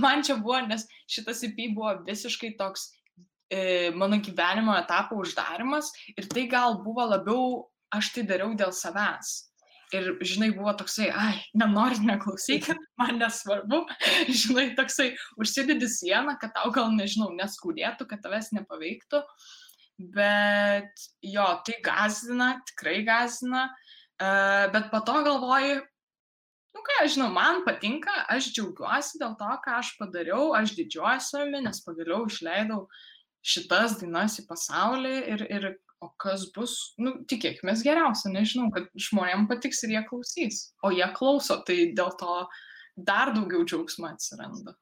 Man 0.00 0.24
čia 0.24 0.38
buvo, 0.40 0.62
nes 0.70 0.86
šitas 1.10 1.42
EP 1.50 1.60
buvo 1.76 1.98
visiškai 2.06 2.54
toks 2.56 2.86
e, 3.52 3.90
mano 3.92 4.22
gyvenimo 4.24 4.72
etapo 4.78 5.20
uždarimas 5.20 5.92
ir 6.14 6.30
tai 6.32 6.46
gal 6.48 6.80
buvo 6.86 7.04
labiau, 7.10 7.68
aš 7.92 8.14
tai 8.16 8.24
dariau 8.32 8.56
dėl 8.56 8.72
savęs. 8.72 9.36
Ir, 9.92 10.14
žinai, 10.20 10.50
buvo 10.56 10.72
toksai, 10.80 11.12
ai, 11.12 11.36
nenorit, 11.56 12.00
neklausykit, 12.08 12.76
man 13.00 13.20
nesvarbu, 13.20 13.84
žinai, 14.40 14.70
toksai, 14.80 15.12
užsidedi 15.40 15.92
sieną, 15.92 16.38
kad 16.40 16.56
tau 16.56 16.72
gal, 16.72 16.92
nežinau, 16.96 17.34
neskudėtų, 17.36 18.08
kad 18.08 18.24
tavęs 18.24 18.54
nepaveiktų. 18.56 19.24
Uh, 19.24 19.56
bet 19.98 21.06
jo, 21.22 21.46
tai 21.66 21.78
gazina, 21.84 22.52
tikrai 22.70 23.02
gazina, 23.06 23.68
bet 24.72 24.90
po 24.92 25.00
to 25.06 25.18
galvoju, 25.26 25.80
nu 26.74 26.84
ką, 26.86 27.00
aš 27.02 27.16
žinau, 27.16 27.28
man 27.34 27.64
patinka, 27.66 28.14
aš 28.30 28.52
džiaugiuosi 28.54 29.18
dėl 29.22 29.34
to, 29.40 29.50
ką 29.64 29.76
aš 29.80 29.92
padariau, 29.98 30.52
aš 30.58 30.76
didžiuoju 30.78 31.26
savimi, 31.26 31.64
nes 31.66 31.82
pagaliau 31.86 32.28
išleidau 32.30 32.86
šitas 33.42 33.98
dainas 34.00 34.38
į 34.42 34.46
pasaulį 34.48 35.14
ir, 35.34 35.46
ir 35.50 35.68
o 36.04 36.12
kas 36.22 36.46
bus, 36.54 36.94
nu, 37.02 37.16
tikėkime 37.30 37.74
geriausia, 37.82 38.30
nežinau, 38.30 38.68
kad 38.74 38.86
žmonėms 38.94 39.48
patiks 39.50 39.82
ir 39.82 39.96
jie 39.96 40.02
klausys, 40.06 40.60
o 40.86 40.92
jie 40.94 41.06
klauso, 41.16 41.58
tai 41.66 41.88
dėl 41.98 42.12
to 42.20 42.42
dar 42.94 43.34
daugiau 43.34 43.66
džiaugsmo 43.66 44.06
atsiranda 44.12 44.78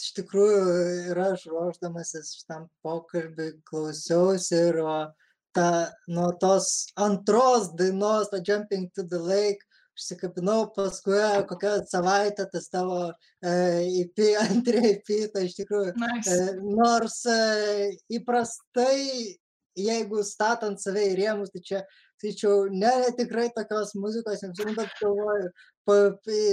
iš 0.00 0.12
tikrųjų 0.18 0.64
ir 1.12 1.20
aš 1.28 1.46
ruošdamasis 1.52 2.34
šitam 2.40 2.66
pokalbiui 2.84 3.54
klausiausi 3.68 4.58
ir 4.70 4.80
o, 4.84 4.96
ta, 5.56 5.70
nuo 6.08 6.32
tos 6.40 6.90
antros 7.00 7.72
dainos, 7.78 8.30
ta 8.32 8.42
Jumping 8.44 8.90
to 8.94 9.06
the 9.08 9.18
Lake, 9.18 9.64
užsikabinau 9.96 10.66
paskui 10.76 11.20
kokią 11.48 11.78
savaitę 11.88 12.44
tas 12.52 12.68
tavo 12.68 13.00
IP, 14.02 14.20
antrį 14.44 14.82
IP, 14.90 15.12
tai 15.32 15.46
iš 15.48 15.56
tikrųjų, 15.62 15.94
Nice. 16.02 16.36
nors 16.60 17.22
įprastai, 18.12 19.36
jeigu 19.76 20.20
statant 20.24 20.80
save 20.80 21.06
į 21.12 21.16
rėmus, 21.22 21.52
tai 21.54 21.64
čia, 21.64 21.80
sakyčiau, 22.20 22.68
ne 22.72 22.92
tikrai 23.16 23.48
tokios 23.56 23.94
muzikos, 23.96 24.44
jums 24.44 24.60
žinau, 24.60 24.76
bet 24.76 24.92
galvoju, 25.00 25.50
pa, 25.86 25.96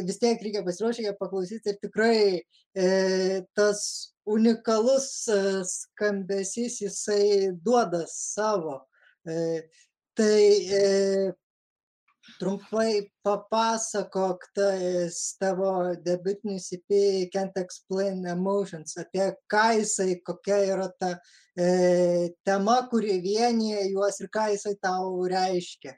vis 0.08 0.20
tiek 0.22 0.42
reikia 0.46 0.64
pasiruošę 0.66 1.08
ją 1.08 1.14
paklausyti 1.20 1.74
ir 1.74 1.80
tikrai 1.82 2.18
e, 2.40 2.88
tas 3.58 3.82
unikalus 4.26 5.28
e, 5.28 5.40
skambesys 5.68 6.82
jisai 6.86 7.54
duoda 7.66 8.04
savo. 8.10 8.82
E, 9.28 9.64
tai 10.16 10.46
e, 10.82 11.34
trumpai 12.40 13.10
papasakok 13.24 14.40
tas 14.56 15.36
tavo 15.40 15.96
debutinis 16.06 16.72
EP 16.74 17.30
Can't 17.34 17.58
Explain 17.58 18.26
Emotions, 18.28 18.98
apie 18.98 19.34
ką 19.52 19.68
jisai, 19.80 20.22
kokia 20.26 20.60
yra 20.74 20.88
ta 21.00 21.14
e, 21.58 22.32
tema, 22.46 22.82
kuri 22.92 23.20
vienyje 23.24 23.90
juos 23.92 24.20
ir 24.22 24.32
ką 24.34 24.50
jisai 24.54 24.76
tau 24.82 25.28
reiškia. 25.28 25.96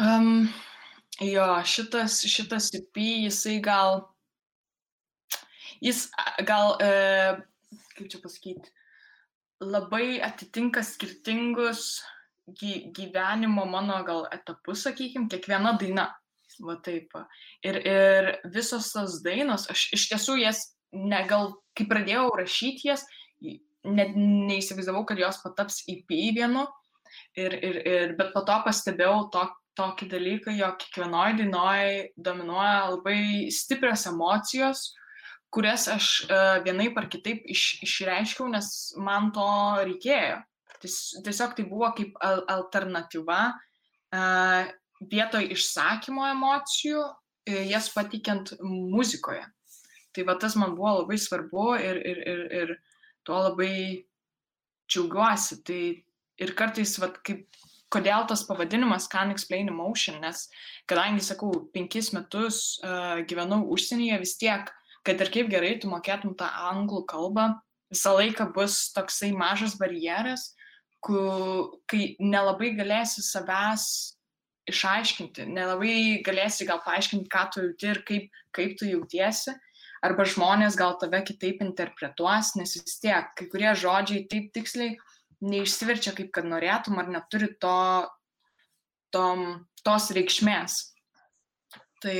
Um, 0.00 0.48
jo, 1.22 1.46
šitas, 1.64 2.20
šitas 2.28 2.70
IP, 2.74 2.98
jisai 3.26 3.58
gal, 3.62 4.06
jis 5.82 6.06
gal, 6.46 6.76
e, 6.82 6.90
kaip 7.96 8.08
čia 8.10 8.20
pasakyti, 8.22 8.72
labai 9.62 10.18
atitinka 10.24 10.82
skirtingus 10.86 12.00
gy, 12.58 12.90
gyvenimo 12.94 13.66
mano 13.70 14.02
gal 14.06 14.26
etapus, 14.34 14.86
sakykime, 14.86 15.30
kiekviena 15.30 15.76
daina. 15.78 16.10
Va 16.62 16.76
taip. 16.84 17.14
Ir, 17.64 17.78
ir 17.80 18.28
visos 18.52 18.90
tos 18.92 19.20
dainos, 19.24 19.64
aš 19.72 19.86
iš 19.96 20.10
tiesų 20.10 20.36
jas, 20.42 20.66
ne, 20.92 21.22
gal 21.28 21.54
kai 21.78 21.86
pradėjau 21.88 22.26
rašyti 22.36 22.90
jas, 22.90 23.06
net 23.88 24.12
neįsivaizdavau, 24.18 25.06
kad 25.08 25.20
jos 25.20 25.40
pataps 25.42 25.82
IP 25.90 26.12
vienu. 26.36 26.66
Ir, 27.36 27.54
ir, 27.56 27.78
ir, 27.88 28.14
bet 28.16 28.30
po 28.32 28.44
to 28.48 28.54
pastebėjau 28.64 29.26
to, 29.32 29.46
tokį 29.78 30.08
dalyką, 30.12 30.54
jog 30.56 30.76
kiekvienoje 30.80 31.38
dainoje 31.40 31.92
dominuoja 32.16 32.90
labai 32.92 33.50
stiprios 33.54 34.04
emocijos, 34.10 34.90
kurias 35.52 35.86
aš 35.92 36.08
uh, 36.26 36.60
vienaip 36.64 36.96
ar 37.00 37.08
kitaip 37.12 37.44
iš, 37.52 37.82
išreiškiau, 37.84 38.48
nes 38.52 38.68
man 39.00 39.30
to 39.36 39.48
reikėjo. 39.88 40.40
Ties, 40.82 40.98
tiesiog 41.24 41.56
tai 41.56 41.66
buvo 41.68 41.92
kaip 41.96 42.16
al 42.24 42.42
alternatyva 42.50 43.40
uh, 43.52 44.70
vietoj 45.12 45.50
išsakymo 45.54 46.24
emocijų, 46.32 47.02
uh, 47.04 47.64
jas 47.68 47.90
pateikiant 47.94 48.56
muzikoje. 48.62 49.44
Tai 50.12 50.24
va 50.28 50.36
tas 50.40 50.56
man 50.60 50.74
buvo 50.76 50.98
labai 51.00 51.18
svarbu 51.20 51.68
ir, 51.80 52.00
ir, 52.00 52.24
ir, 52.28 52.40
ir 52.62 52.72
tuo 53.24 53.38
labai 53.48 53.74
džiaugiuosi. 54.90 55.62
Tai 55.64 55.82
ir 56.44 56.56
kartais, 56.58 56.96
va, 57.00 57.08
kaip, 57.24 57.46
kodėl 57.92 58.26
tas 58.30 58.44
pavadinimas 58.48 59.08
Can't 59.12 59.34
Explain 59.34 59.68
Emotion, 59.72 60.20
nes 60.24 60.46
kadangi, 60.90 61.24
sakau, 61.24 61.52
penkis 61.74 62.12
metus 62.16 62.78
uh, 62.82 63.20
gyvenau 63.28 63.66
užsienyje, 63.74 64.18
vis 64.22 64.36
tiek, 64.40 64.72
kad 65.06 65.20
ir 65.20 65.30
kaip 65.34 65.50
gerai 65.52 65.76
tu 65.82 65.90
mokėtum 65.90 66.36
tą 66.38 66.48
anglų 66.70 67.04
kalbą, 67.10 67.50
visą 67.92 68.14
laiką 68.16 68.48
bus 68.54 68.88
toksai 68.96 69.32
mažas 69.36 69.76
barjeras, 69.80 70.52
kai 71.02 72.02
nelabai 72.22 72.72
galėsi 72.78 73.24
savęs 73.26 73.84
išaiškinti, 74.70 75.48
nelabai 75.50 76.22
galėsi 76.24 76.66
gal 76.68 76.80
paaiškinti, 76.84 77.30
ką 77.30 77.48
tu 77.50 77.64
jauti 77.66 77.90
ir 77.90 78.02
kaip, 78.06 78.28
kaip 78.54 78.76
tu 78.78 78.86
jautiesi, 78.86 79.54
arba 80.02 80.26
žmonės 80.26 80.78
gal 80.78 80.94
tave 81.00 81.22
kitaip 81.26 81.62
interpretuos, 81.64 82.54
nes 82.58 82.76
vis 82.78 83.00
tiek 83.02 83.32
kai 83.38 83.48
kurie 83.50 83.72
žodžiai 83.78 84.28
taip 84.30 84.52
tiksliai 84.54 84.94
neišsiverčia, 85.42 86.14
kaip 86.16 86.32
kad 86.34 86.46
norėtum, 86.48 86.98
ar 87.02 87.10
neturi 87.10 87.50
to, 87.60 87.78
tom, 89.14 89.46
tos 89.84 90.10
reikšmės. 90.14 90.78
Tai 92.02 92.18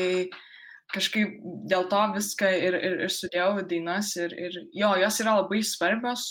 kažkaip 0.92 1.38
dėl 1.70 1.88
to 1.90 2.02
viską 2.16 2.50
ir, 2.58 2.76
ir, 2.76 2.98
ir 3.06 3.12
sudėjau 3.12 3.62
į 3.62 3.66
dainas 3.70 4.12
ir, 4.20 4.34
ir 4.36 4.58
jo, 4.76 4.92
jos 5.00 5.20
yra 5.24 5.38
labai 5.40 5.62
svarbios. 5.66 6.26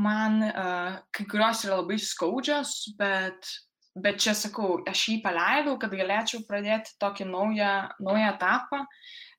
Man 0.00 0.40
uh, 0.42 0.96
kai 1.14 1.26
kurios 1.30 1.62
yra 1.66 1.78
labai 1.78 2.00
skaudžios, 2.02 2.72
bet, 2.98 3.50
bet 3.94 4.18
čia 4.22 4.34
sakau, 4.34 4.80
aš 4.90 5.04
jį 5.12 5.20
paleidau, 5.22 5.76
kad 5.78 5.94
galėčiau 5.94 6.42
pradėti 6.48 6.96
tokį 7.02 7.28
naują, 7.30 7.74
naują 8.02 8.32
etapą, 8.32 8.82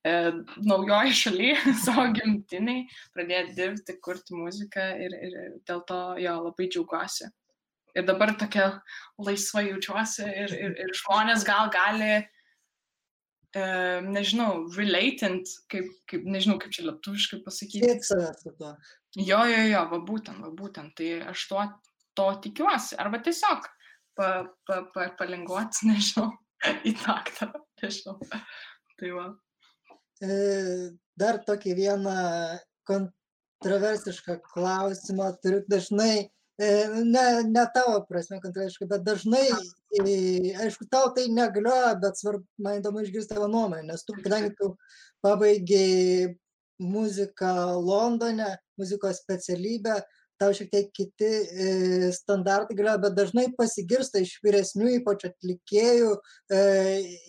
naujoje 0.06 1.16
šalyje, 1.22 1.56
savo 1.86 2.06
gimtiniai, 2.14 2.86
pradėti 3.16 3.56
dirbti, 3.58 3.98
kurti 4.06 4.38
muziką 4.38 4.86
ir, 5.02 5.18
ir 5.28 5.58
dėl 5.66 5.82
to 5.90 6.00
jo 6.22 6.38
labai 6.46 6.70
džiaugiuosi. 6.70 7.32
Ir 7.96 8.04
dabar 8.04 8.34
tokia 8.36 8.68
laisva 9.24 9.64
jaučiuosi 9.64 10.26
ir, 10.28 10.54
ir, 10.54 10.74
ir 10.84 10.96
žmonės 11.00 11.46
gal 11.48 11.70
gali 11.74 12.26
nežinau, 13.56 14.66
relatant, 14.76 15.48
kaip, 15.72 15.88
kaip, 16.12 16.26
nežinau, 16.28 16.58
kaip 16.60 16.74
čia 16.76 16.90
lietuviškai 16.90 17.40
pasakyti. 17.46 17.86
Kiek 17.86 18.04
savęs 18.04 18.42
su 18.44 18.52
tuo? 18.60 18.74
Jo, 19.16 19.46
jo, 19.48 19.62
jo, 19.72 19.84
va 19.94 20.00
būtent, 20.04 20.42
va 20.44 20.52
būtent. 20.52 20.92
Tai 20.98 21.08
aš 21.32 21.46
to, 21.48 21.64
to 22.20 22.28
tikiuosi. 22.44 22.98
Arba 23.00 23.22
tiesiog 23.24 23.70
pa, 24.20 24.30
pa, 24.68 24.82
pa, 24.92 25.08
palinguoti, 25.20 25.88
nežinau, 25.92 26.34
į 26.84 26.96
taktą, 27.00 27.54
nežinau. 27.82 28.20
Tai 29.00 29.16
va. 29.16 29.30
E, 30.24 30.38
dar 31.20 31.42
tokį 31.48 31.76
vieną 31.76 32.16
kontroversišką 32.88 34.40
klausimą 34.54 35.34
turiu. 35.42 35.64
Dažnai 35.68 36.30
E, 36.58 36.88
ne, 37.04 37.44
ne 37.44 37.64
tavo 37.76 37.98
prasme 38.08 38.38
kontroversiškai, 38.40 38.88
bet 38.88 39.02
dažnai, 39.04 39.44
aišku, 40.64 40.86
tau 40.92 41.10
tai 41.16 41.26
negalioja, 41.28 41.98
bet 42.00 42.16
svarbu, 42.22 42.46
man 42.64 42.78
įdomu 42.80 43.04
išgirsti 43.04 43.36
tavo 43.36 43.50
nuomonę, 43.52 43.84
nes 43.90 44.06
tu, 44.08 44.16
kadangi 44.24 44.54
tu 44.56 44.70
pabaigiai 45.26 46.30
muziką 46.80 47.52
Londone, 47.84 48.54
muzikos 48.80 49.20
specialybę, 49.26 49.98
tau 50.42 50.54
šiek 50.56 50.72
tiek 50.72 50.90
kiti 50.96 51.30
e, 51.30 51.70
standartai 52.16 52.78
galioja, 52.78 53.02
bet 53.06 53.16
dažnai 53.18 53.46
pasigirsta 53.58 54.22
iš 54.24 54.38
vyresnių, 54.46 54.92
ypač 55.00 55.28
atlikėjų, 55.30 56.12
e, 56.52 56.62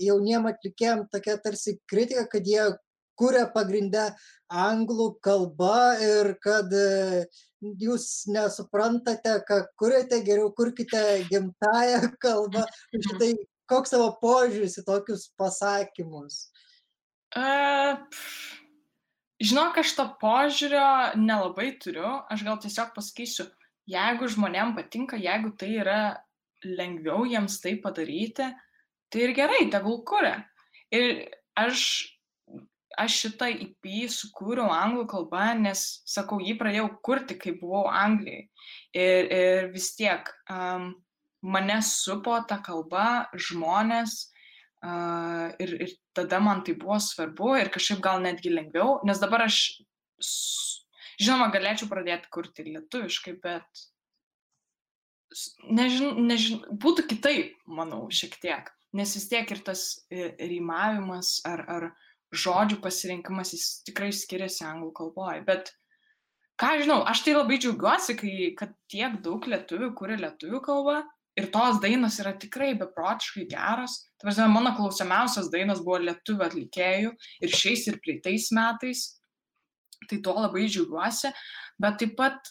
jauniem 0.06 0.50
atlikėjim 0.50 1.06
tokia 1.12 1.38
tarsi 1.42 1.78
kritika, 1.90 2.26
kad 2.32 2.48
jie 2.48 2.68
kuria 3.16 3.46
pagrindę 3.48 4.10
anglų 4.52 5.08
kalba 5.24 5.96
ir 6.04 6.34
kad 6.44 6.72
jūs 7.80 8.26
nesuprantate, 8.28 9.38
ką 9.48 9.62
kuriate, 9.80 10.20
geriau 10.26 10.50
kurkite 10.54 11.02
gimtają 11.30 12.12
kalbą. 12.22 12.66
Šitai 12.92 13.32
koks 13.70 13.94
savo 13.94 14.12
požiūris 14.22 14.78
į 14.80 14.86
tokius 14.86 15.26
pasakymus? 15.40 16.46
Uh, 17.36 17.98
žinok, 19.42 19.80
aš 19.82 19.94
to 19.98 20.06
požiūrio 20.20 21.16
nelabai 21.20 21.72
turiu. 21.82 22.22
Aš 22.32 22.44
gal 22.46 22.60
tiesiog 22.62 22.92
pasakysiu, 22.96 23.48
jeigu 23.90 24.28
žmonėm 24.32 24.74
patinka, 24.76 25.18
jeigu 25.20 25.52
tai 25.58 25.72
yra 25.82 26.00
lengviau 26.64 27.26
jiems 27.28 27.60
tai 27.62 27.76
padaryti, 27.82 28.48
tai 29.12 29.24
ir 29.26 29.34
gerai, 29.36 29.66
tegul 29.70 30.02
kuria. 30.08 30.40
Ir 30.94 31.26
aš 31.58 31.86
aš 32.96 33.16
šitą 33.20 33.48
IP 33.52 34.06
sukūriau 34.12 34.70
anglų 34.72 35.04
kalba, 35.10 35.50
nes, 35.58 35.82
sakau, 36.08 36.38
jį 36.40 36.56
pradėjau 36.60 36.88
kurti, 37.04 37.36
kai 37.38 37.52
buvau 37.60 37.86
Anglijai. 37.92 38.46
Ir, 38.96 39.28
ir 39.28 39.68
vis 39.74 39.90
tiek 39.98 40.30
um, 40.52 40.94
mane 41.44 41.76
supo 41.84 42.38
ta 42.48 42.58
kalba, 42.64 43.28
žmonės. 43.36 44.32
Ir, 44.84 45.72
ir 45.82 45.92
tada 46.14 46.38
man 46.42 46.62
tai 46.64 46.76
buvo 46.78 46.98
svarbu 47.00 47.54
ir 47.58 47.70
kažkaip 47.74 48.02
gal 48.04 48.20
netgi 48.22 48.52
lengviau, 48.52 49.00
nes 49.08 49.18
dabar 49.22 49.46
aš, 49.46 49.58
žinoma, 51.16 51.48
galėčiau 51.54 51.88
pradėti 51.90 52.30
kurti 52.30 52.66
lietuviškai, 52.68 53.38
bet 53.42 53.86
nežin, 55.64 56.20
nežin, 56.28 56.60
būtų 56.70 57.06
kitaip, 57.10 57.56
manau, 57.66 58.04
šiek 58.12 58.36
tiek. 58.42 58.70
Nes 58.96 59.16
vis 59.16 59.26
tiek 59.28 59.50
ir 59.50 59.64
tas 59.64 59.88
rimavimas 60.12 61.40
ar, 61.48 61.64
ar 61.68 61.88
žodžių 62.36 62.78
pasirinkimas 62.84 63.52
jis 63.56 63.66
tikrai 63.88 64.12
skiriasi 64.14 64.64
anglų 64.68 64.92
kalboje. 65.00 65.42
Bet 65.48 65.72
ką 66.60 66.76
žinau, 66.82 67.00
aš 67.08 67.24
tai 67.26 67.34
labai 67.36 67.58
džiaugiuosi, 67.60 68.16
kai, 68.20 68.32
kad 68.60 68.72
tiek 68.92 69.18
daug 69.24 69.44
lietuvių 69.50 69.92
kuria 69.98 70.20
lietuvių 70.22 70.62
kalbą 70.64 71.02
ir 71.36 71.48
tos 71.52 71.80
dainos 71.82 72.18
yra 72.22 72.32
tikrai 72.36 72.72
beprotiškai 72.80 73.46
geros. 73.50 73.98
Tavarsime, 74.20 74.48
mano 74.52 74.72
klausiamiausias 74.76 75.50
dainos 75.52 75.82
buvo 75.84 76.00
lietuvių 76.04 76.46
atlikėjų 76.48 77.12
ir 77.44 77.56
šiais 77.62 77.86
ir 77.90 78.00
prieitais 78.04 78.50
metais. 78.56 79.08
Tai 80.06 80.20
tuo 80.22 80.36
labai 80.38 80.66
džiaugiuosi, 80.68 81.32
bet 81.80 82.00
taip 82.02 82.16
pat 82.18 82.50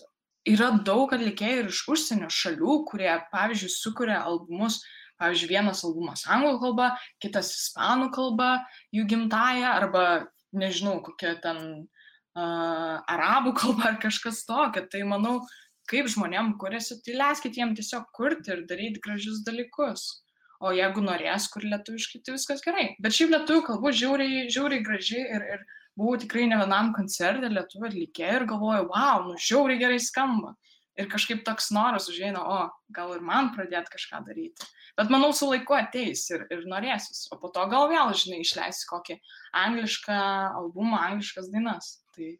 yra 0.49 0.71
daug 0.85 1.13
atlikėjų 1.13 1.63
ir 1.63 1.71
iš 1.71 1.81
užsienio 1.93 2.29
šalių, 2.33 2.77
kurie, 2.89 3.11
pavyzdžiui, 3.31 3.73
sukuria 3.73 4.21
albumus 4.25 4.81
pavyzdžiui, 5.21 5.51
vienas 5.51 5.83
albumas 5.87 6.25
anglų 6.27 6.57
kalba, 6.59 6.89
kitas 7.23 7.53
ispanų 7.55 8.09
kalba, 8.15 8.49
jų 8.95 9.05
gimtaja, 9.11 9.75
arba 9.79 10.05
nežinau, 10.55 10.97
kokia 11.05 11.35
ten 11.43 11.61
uh, 12.35 12.97
arabų 13.11 13.55
kalba 13.59 13.91
ar 13.93 13.99
kažkas 14.03 14.43
tokio. 14.47 14.85
Tai 14.91 15.03
manau, 15.07 15.37
kaip 15.91 16.09
žmonėm 16.11 16.55
kuriasi, 16.61 16.99
tai 17.05 17.17
leiskit 17.19 17.57
jiem 17.59 17.73
tiesiog 17.77 18.07
kurti 18.15 18.53
ir 18.53 18.65
daryti 18.69 19.01
gražius 19.03 19.43
dalykus. 19.47 20.07
O 20.63 20.71
jeigu 20.71 21.01
norės 21.03 21.49
kur 21.51 21.65
lietuviškai, 21.67 22.21
tai 22.23 22.35
viskas 22.37 22.63
gerai. 22.63 22.85
Bet 23.03 23.15
šiaip 23.15 23.33
lietuvių 23.33 23.63
kalbų 23.69 23.91
žiauriai, 23.99 24.45
žiauriai 24.53 24.85
graži 24.85 25.19
ir, 25.19 25.43
ir 25.55 25.65
buvau 25.99 26.15
tikrai 26.21 26.45
ne 26.49 26.59
vienam 26.61 26.93
koncerte 26.95 27.49
lietuvių 27.51 27.89
atlikėjų 27.89 28.37
ir 28.39 28.47
galvojau, 28.51 28.85
wow, 28.93 29.25
nu 29.27 29.35
žiauriai 29.41 29.81
gerai 29.81 29.99
skamba. 30.03 30.55
Ir 30.95 31.09
kažkaip 31.11 31.41
toks 31.43 31.73
noras 31.75 32.07
užeina, 32.07 32.39
o 32.39 32.57
gal 32.95 33.11
ir 33.17 33.23
man 33.27 33.51
pradėti 33.51 33.91
kažką 33.97 34.21
daryti. 34.29 34.69
Bet 34.95 35.11
manau, 35.11 35.33
su 35.35 35.49
laiku 35.49 35.75
ateis 35.75 36.23
ir, 36.31 36.45
ir 36.55 36.63
norėsis. 36.71 37.25
O 37.35 37.39
po 37.41 37.51
to 37.51 37.65
gal 37.67 37.89
vėl, 37.91 38.13
žinai, 38.15 38.39
išleisi 38.45 38.87
kokį 38.87 39.17
anglišką 39.65 40.19
albumą, 40.61 41.01
angliškas 41.09 41.51
dainas. 41.51 41.97
Tai 42.15 42.31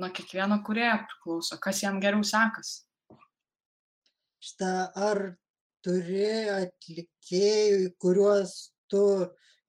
nuo 0.00 0.08
kiekvieno 0.16 0.62
kurėjo 0.64 0.94
priklauso, 1.04 1.60
kas 1.60 1.82
jam 1.84 2.00
geriau 2.00 2.24
sekasi. 2.24 2.87
Šitą 4.38 4.72
ar 4.94 5.22
turi 5.84 6.26
atlikėjų, 6.52 7.92
kuriuos 8.02 8.54
tu 8.90 9.02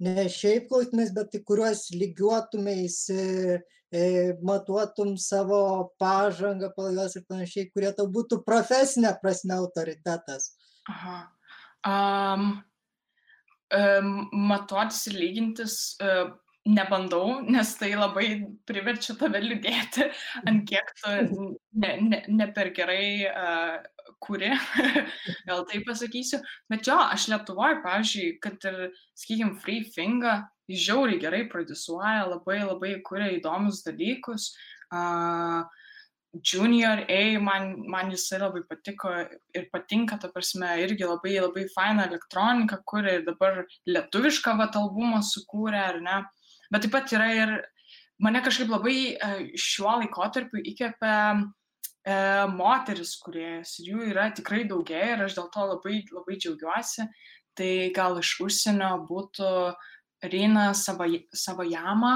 ne 0.03 0.27
šiaip 0.31 0.69
klausimais, 0.69 1.11
bet 1.15 1.35
į 1.35 1.43
kuriuos 1.47 1.89
lygiuotumeisi, 1.95 3.19
e, 3.89 4.03
matuotum 4.45 5.15
savo 5.19 5.61
pažangą 6.01 6.71
pagal 6.75 7.01
juos 7.01 7.17
ir 7.19 7.25
panašiai, 7.29 7.69
kurie 7.73 7.91
tau 7.97 8.07
būtų 8.11 8.43
profesinė 8.47 9.15
prasme 9.21 9.57
autoritetas. 9.57 10.53
Aha. 10.89 11.17
Um, 11.87 12.51
um, 13.75 14.13
matuotis 14.49 15.05
ir 15.09 15.19
lygintis 15.19 15.75
uh, 16.03 16.31
nebandau, 16.69 17.39
nes 17.47 17.71
tai 17.79 17.93
labai 17.95 18.27
priverčia 18.67 19.15
tave 19.19 19.41
liūdėti, 19.43 20.09
ant 20.45 20.65
kiek 20.69 20.91
tu 20.99 21.13
ne, 21.81 21.93
ne, 22.03 22.23
ne 22.27 22.47
per 22.55 22.73
gerai 22.75 23.05
uh, 23.29 23.79
kuri, 24.23 24.51
gal 25.47 25.65
taip 25.69 25.87
pasakysiu. 25.87 26.41
Bet 26.71 26.87
jo, 26.87 26.97
aš 26.99 27.29
Lietuvoje, 27.31 27.81
pavyzdžiui, 27.85 28.29
kad 28.43 28.69
ir, 28.69 28.89
sakykim, 29.17 29.55
Free 29.63 29.83
Finger, 29.95 30.45
žiauriai 30.69 31.21
gerai 31.21 31.43
produsuoja, 31.49 32.27
labai 32.29 32.61
labai 32.63 32.95
kuria 33.05 33.31
įdomius 33.37 33.83
dalykus. 33.87 34.51
Uh, 34.89 35.65
Junior 36.43 37.05
A, 37.09 37.39
man, 37.41 37.83
man 37.89 38.11
jisai 38.13 38.39
labai 38.43 38.61
patiko 38.69 39.09
ir 39.55 39.65
patinka, 39.73 40.19
ta 40.21 40.29
prasme, 40.29 40.67
irgi 40.83 41.07
labai 41.07 41.39
labai 41.41 41.65
faina 41.73 42.05
elektronika, 42.05 42.83
kuria 42.85 43.17
ir 43.17 43.25
dabar 43.25 43.63
lietuvišką 43.89 44.53
vat 44.59 44.77
albumą 44.77 45.23
sukūrė, 45.25 45.81
ar 45.93 46.01
ne. 46.05 46.19
Bet 46.69 46.85
taip 46.85 46.93
pat 46.93 47.15
yra 47.17 47.29
ir 47.33 47.55
mane 48.21 48.43
kažkaip 48.45 48.69
labai 48.69 48.97
šiuo 49.57 49.95
laikotarpiu 50.03 50.61
įkvėpia 50.69 51.15
e, 52.05 52.15
moteris 52.53 53.15
kuriejas 53.23 53.77
ir 53.79 53.93
jų 53.93 54.09
yra 54.11 54.29
tikrai 54.35 54.65
daugėja 54.69 55.15
ir 55.15 55.25
aš 55.27 55.37
dėl 55.39 55.49
to 55.53 55.65
labai, 55.73 56.01
labai 56.13 56.37
džiaugiuosi. 56.39 57.07
Tai 57.59 57.71
gal 57.95 58.19
iš 58.21 58.37
užsienio 58.45 58.93
būtų 59.09 59.49
Reina 60.23 60.69
Savajama, 60.75 62.13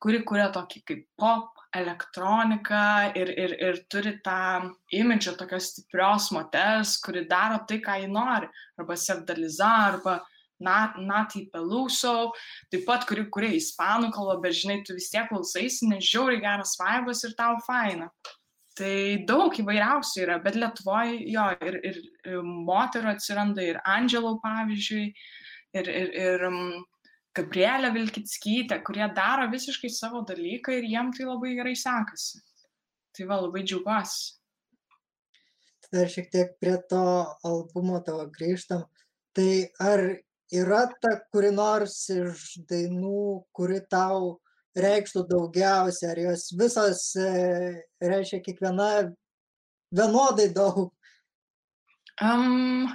kuri 0.00 0.22
kuria 0.28 0.48
tokį 0.52 0.82
kaip 0.88 1.04
pop, 1.20 1.56
elektroniką 1.76 3.16
ir, 3.18 3.30
ir, 3.36 3.52
ir 3.60 3.80
turi 3.90 4.14
tą 4.24 4.70
imidžą 4.94 5.36
tokios 5.40 5.72
stiprios 5.72 6.30
moters, 6.32 6.96
kuri 7.02 7.26
daro 7.28 7.60
tai, 7.68 7.80
ką 7.84 7.98
ji 8.02 8.08
nori. 8.12 8.48
Arba 8.80 8.96
Sevdaliza, 8.96 9.72
arba 9.90 10.16
Nati 10.60 11.44
Peluso, 11.52 12.32
taip 12.72 12.86
pat 12.88 13.04
kuri 13.08 13.26
kuria 13.32 13.52
ispanų 13.58 14.08
kalbą, 14.14 14.38
bet 14.46 14.56
žinai, 14.56 14.78
tu 14.86 14.96
vis 14.96 15.10
tiek 15.12 15.28
klausaisi, 15.28 15.88
nes 15.90 16.04
žiauriai 16.06 16.40
geras 16.40 16.76
vaibas 16.80 17.24
ir 17.28 17.36
tau 17.36 17.58
faina. 17.66 18.08
Tai 18.76 18.96
daug 19.24 19.54
įvairiausių 19.56 20.18
yra, 20.20 20.36
bet 20.44 20.58
Lietuvoje 20.60 21.16
jo 21.32 21.46
ir, 21.64 21.78
ir, 21.88 22.00
ir 22.28 22.42
moterų 22.44 23.14
atsiranda, 23.14 23.64
ir 23.64 23.78
Angelų 23.88 24.34
pavyzdžiui, 24.42 25.06
ir, 25.80 25.88
ir, 25.88 26.10
ir 26.12 26.44
mm, 26.50 26.82
Gabrielė 27.36 27.92
Vilkitskytė, 27.94 28.82
kurie 28.84 29.06
daro 29.16 29.48
visiškai 29.52 29.88
savo 29.92 30.20
dalyką 30.28 30.76
ir 30.76 30.88
jiem 30.88 31.12
tai 31.16 31.24
labai 31.28 31.54
gerai 31.56 31.72
sekasi. 31.76 32.42
Tai 33.16 33.28
va, 33.30 33.40
labai 33.46 33.64
džiaugiuosi. 33.64 34.36
Dar 35.92 36.08
šiek 36.12 36.28
tiek 36.32 36.54
prie 36.60 36.76
to 36.90 37.02
albumo 37.46 38.00
tavo 38.04 38.26
grįžtam. 38.32 38.84
Tai 39.36 39.50
ar 39.80 40.02
yra 40.52 40.82
ta 41.00 41.14
kuri 41.32 41.52
nors 41.54 41.98
iš 42.12 42.56
dainų, 42.68 43.46
kuri 43.56 43.80
tau 43.88 44.36
reikštų 44.76 45.24
daugiausia, 45.30 46.10
ar 46.12 46.20
jos 46.20 46.50
visos 46.58 47.02
e, 47.16 47.30
reiškia 48.02 48.42
kiekviena 48.44 48.90
vienodai 49.96 50.50
daug? 50.54 50.90
Um, 52.20 52.86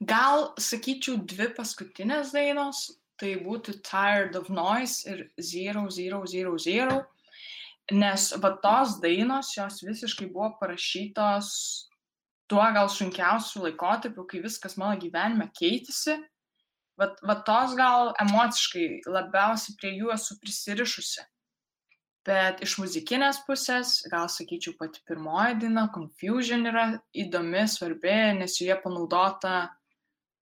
gal 0.00 0.50
sakyčiau 0.60 1.18
dvi 1.28 1.50
paskutinės 1.56 2.32
dainos, 2.36 2.86
tai 3.20 3.34
būtų 3.40 3.78
Tired 3.84 4.36
of 4.36 4.48
Noise 4.52 5.08
ir 5.08 5.26
0000, 5.40 7.02
nes 7.96 8.30
va 8.42 8.54
tos 8.62 8.96
dainos, 9.00 9.54
jos 9.56 9.82
visiškai 9.84 10.28
buvo 10.32 10.52
parašytos 10.60 11.52
tuo 12.50 12.62
gal 12.72 12.88
sunkiausiu 12.92 13.64
laikotarpiu, 13.66 14.26
kai 14.28 14.40
viskas 14.44 14.76
mano 14.78 14.98
gyvenime 15.00 15.48
keitėsi 15.56 16.16
vat, 17.00 17.16
vat 17.26 17.44
tos 17.46 17.76
gal 17.78 18.12
emociškai 18.22 19.06
labiausiai 19.06 19.78
prie 19.80 19.94
jų 19.96 20.12
esu 20.16 20.38
prisirišusi. 20.42 21.24
Bet 22.26 22.58
iš 22.64 22.74
muzikinės 22.82 23.38
pusės, 23.46 24.00
gal 24.10 24.26
sakyčiau, 24.32 24.74
pati 24.80 25.02
pirmoji 25.06 25.60
daina, 25.62 25.86
Confusion 25.94 26.66
yra 26.66 26.86
įdomi, 27.14 27.62
svarbi, 27.70 28.16
nes 28.40 28.56
joje 28.58 28.74
panaudota 28.82 29.68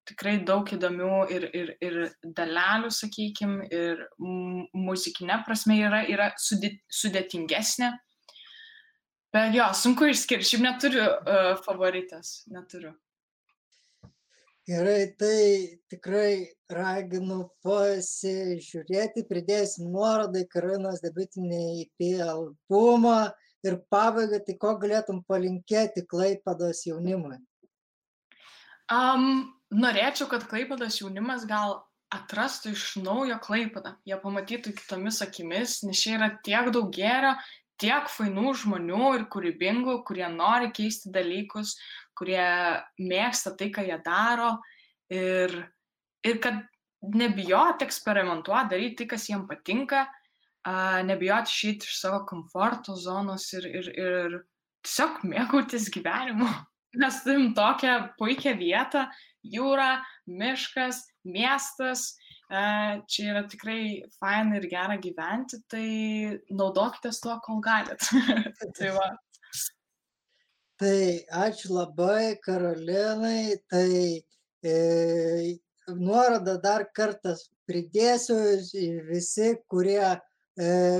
tikrai 0.08 0.38
daug 0.44 0.68
įdomių 0.68 1.18
ir, 1.32 1.44
ir, 1.56 1.74
ir 1.84 1.98
dalelių, 2.36 2.90
sakykime, 2.92 3.68
ir 3.68 4.02
muzikinė 4.20 5.42
prasme 5.44 5.78
yra, 5.80 6.02
yra 6.08 6.30
sudėtingesnė. 6.40 7.92
Bet 9.34 9.56
jo, 9.56 9.66
sunku 9.74 10.08
išskirti, 10.12 10.46
šiaip 10.46 10.62
neturiu 10.64 11.04
uh, 11.04 11.54
favoritas, 11.64 12.44
neturiu. 12.52 12.94
Gerai, 14.64 15.12
tai 15.20 15.76
tikrai 15.92 16.48
raginu 16.72 17.50
pasižiūrėti, 17.60 19.26
pridėsim 19.28 19.90
nuorodą 19.92 20.40
į 20.40 20.46
Karinos 20.54 21.02
debiutinį 21.04 21.58
IP 21.82 22.06
albumą 22.24 23.18
ir 23.60 23.76
pabaigai, 23.92 24.40
tai 24.46 24.54
ko 24.62 24.72
galėtum 24.80 25.20
palinkėti 25.28 26.06
Klaipados 26.08 26.80
jaunimui? 26.88 27.36
Um, 28.88 29.52
norėčiau, 29.68 30.30
kad 30.32 30.48
Klaipados 30.48 30.96
jaunimas 31.02 31.44
gal 31.44 31.82
atrastų 32.14 32.72
iš 32.72 32.86
naujo 33.04 33.36
Klaipadą, 33.44 33.98
jie 34.08 34.16
pamatytų 34.22 34.72
kitomis 34.80 35.20
akimis, 35.24 35.82
nes 35.84 36.00
čia 36.00 36.16
yra 36.16 36.30
tiek 36.40 36.72
daug 36.72 36.88
gėrio, 36.94 37.34
tiek 37.80 38.08
fainų 38.10 38.54
žmonių 38.62 39.10
ir 39.18 39.26
kūrybingų, 39.32 39.98
kurie 40.06 40.26
nori 40.32 40.70
keisti 40.74 41.12
dalykus, 41.14 41.74
kurie 42.18 42.44
mėgsta 43.00 43.54
tai, 43.58 43.70
ką 43.74 43.84
jie 43.88 43.98
daro 44.04 44.56
ir, 45.12 45.56
ir 46.24 46.40
kad 46.42 46.62
nebijoti 47.14 47.84
eksperimentuoti, 47.84 48.70
daryti 48.70 49.02
tai, 49.02 49.08
kas 49.14 49.26
jiems 49.28 49.48
patinka, 49.50 50.04
nebijoti 51.04 51.52
išeiti 51.52 51.90
iš 51.90 51.98
savo 52.00 52.22
komforto 52.28 52.96
zonos 52.96 53.50
ir, 53.58 53.66
ir, 53.68 53.90
ir 53.92 54.38
tiesiog 54.84 55.24
mėgautis 55.28 55.90
gyvenimu. 55.92 56.48
Mes 57.00 57.16
turim 57.24 57.52
tokią 57.56 58.14
puikią 58.18 58.54
vietą- 58.60 59.08
jūra, 59.54 60.04
miškas, 60.30 61.02
miestas. 61.26 62.14
Čia 62.50 63.30
yra 63.32 63.42
tikrai 63.48 64.04
faina 64.20 64.58
ir 64.58 64.68
gera 64.68 64.96
gyventi, 65.00 65.62
tai 65.68 65.88
naudokite 66.50 67.10
tuo, 67.22 67.38
kol 67.44 67.60
galit. 67.64 68.04
tai 68.76 68.90
va. 68.96 69.08
Tai 70.78 71.00
ačiū 71.46 71.72
labai, 71.72 72.36
Karolinai. 72.44 73.56
Tai 73.70 73.88
e, 74.64 74.74
nuorodą 75.88 76.58
dar 76.60 76.86
kartą 76.92 77.34
pridėsiu 77.68 78.36
visi, 79.08 79.54
kurie 79.70 80.02
e, 80.04 80.18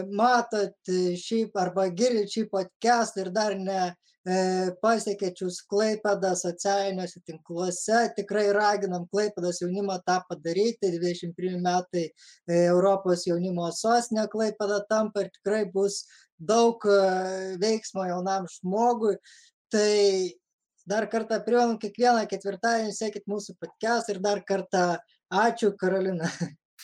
matot 0.08 0.92
šį 1.20 1.40
arba 1.60 1.88
girdit 1.90 2.32
šį 2.32 2.48
podcastą 2.52 3.26
ir 3.26 3.30
dar 3.34 3.58
ne 3.58 3.92
e, 4.26 4.72
pasiekėčius 4.82 5.60
Klaipedą 5.70 6.32
socialiniuose 6.38 7.22
tinkluose. 7.28 8.00
Tikrai 8.18 8.46
raginam 8.56 9.06
Klaipedas 9.12 9.62
jaunimą 9.62 10.00
tą 10.06 10.20
padaryti. 10.28 10.92
21 10.96 11.60
metai 11.64 12.06
e, 12.08 12.12
Europos 12.64 13.26
jaunimo 13.28 13.70
sostinė 13.72 14.26
Klaipeda 14.32 14.82
tampa 14.90 15.24
ir 15.24 15.32
tikrai 15.38 15.64
bus 15.72 16.02
daug 16.38 16.82
e, 16.88 17.00
veiksmo 17.62 18.06
jaunam 18.08 18.48
žmogui 18.58 19.16
tai 19.72 20.34
dar 20.86 21.08
kartą 21.08 21.40
primenu, 21.44 21.78
kiekvieną 21.80 22.26
ketvirtadienį 22.30 22.92
sekit 22.94 23.24
mūsų 23.30 23.56
podcast 23.60 24.12
ir 24.12 24.20
dar 24.24 24.42
kartą 24.46 24.84
ačiū 25.32 25.72
Karolina. 25.80 26.28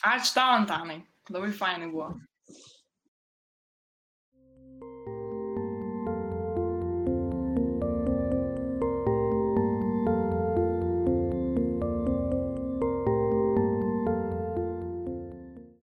Ačiū 0.01 0.34
tau, 0.34 0.57
Antanai. 0.57 1.03
Labai 1.30 1.53
fainai 1.55 1.91
buvo. 1.93 2.14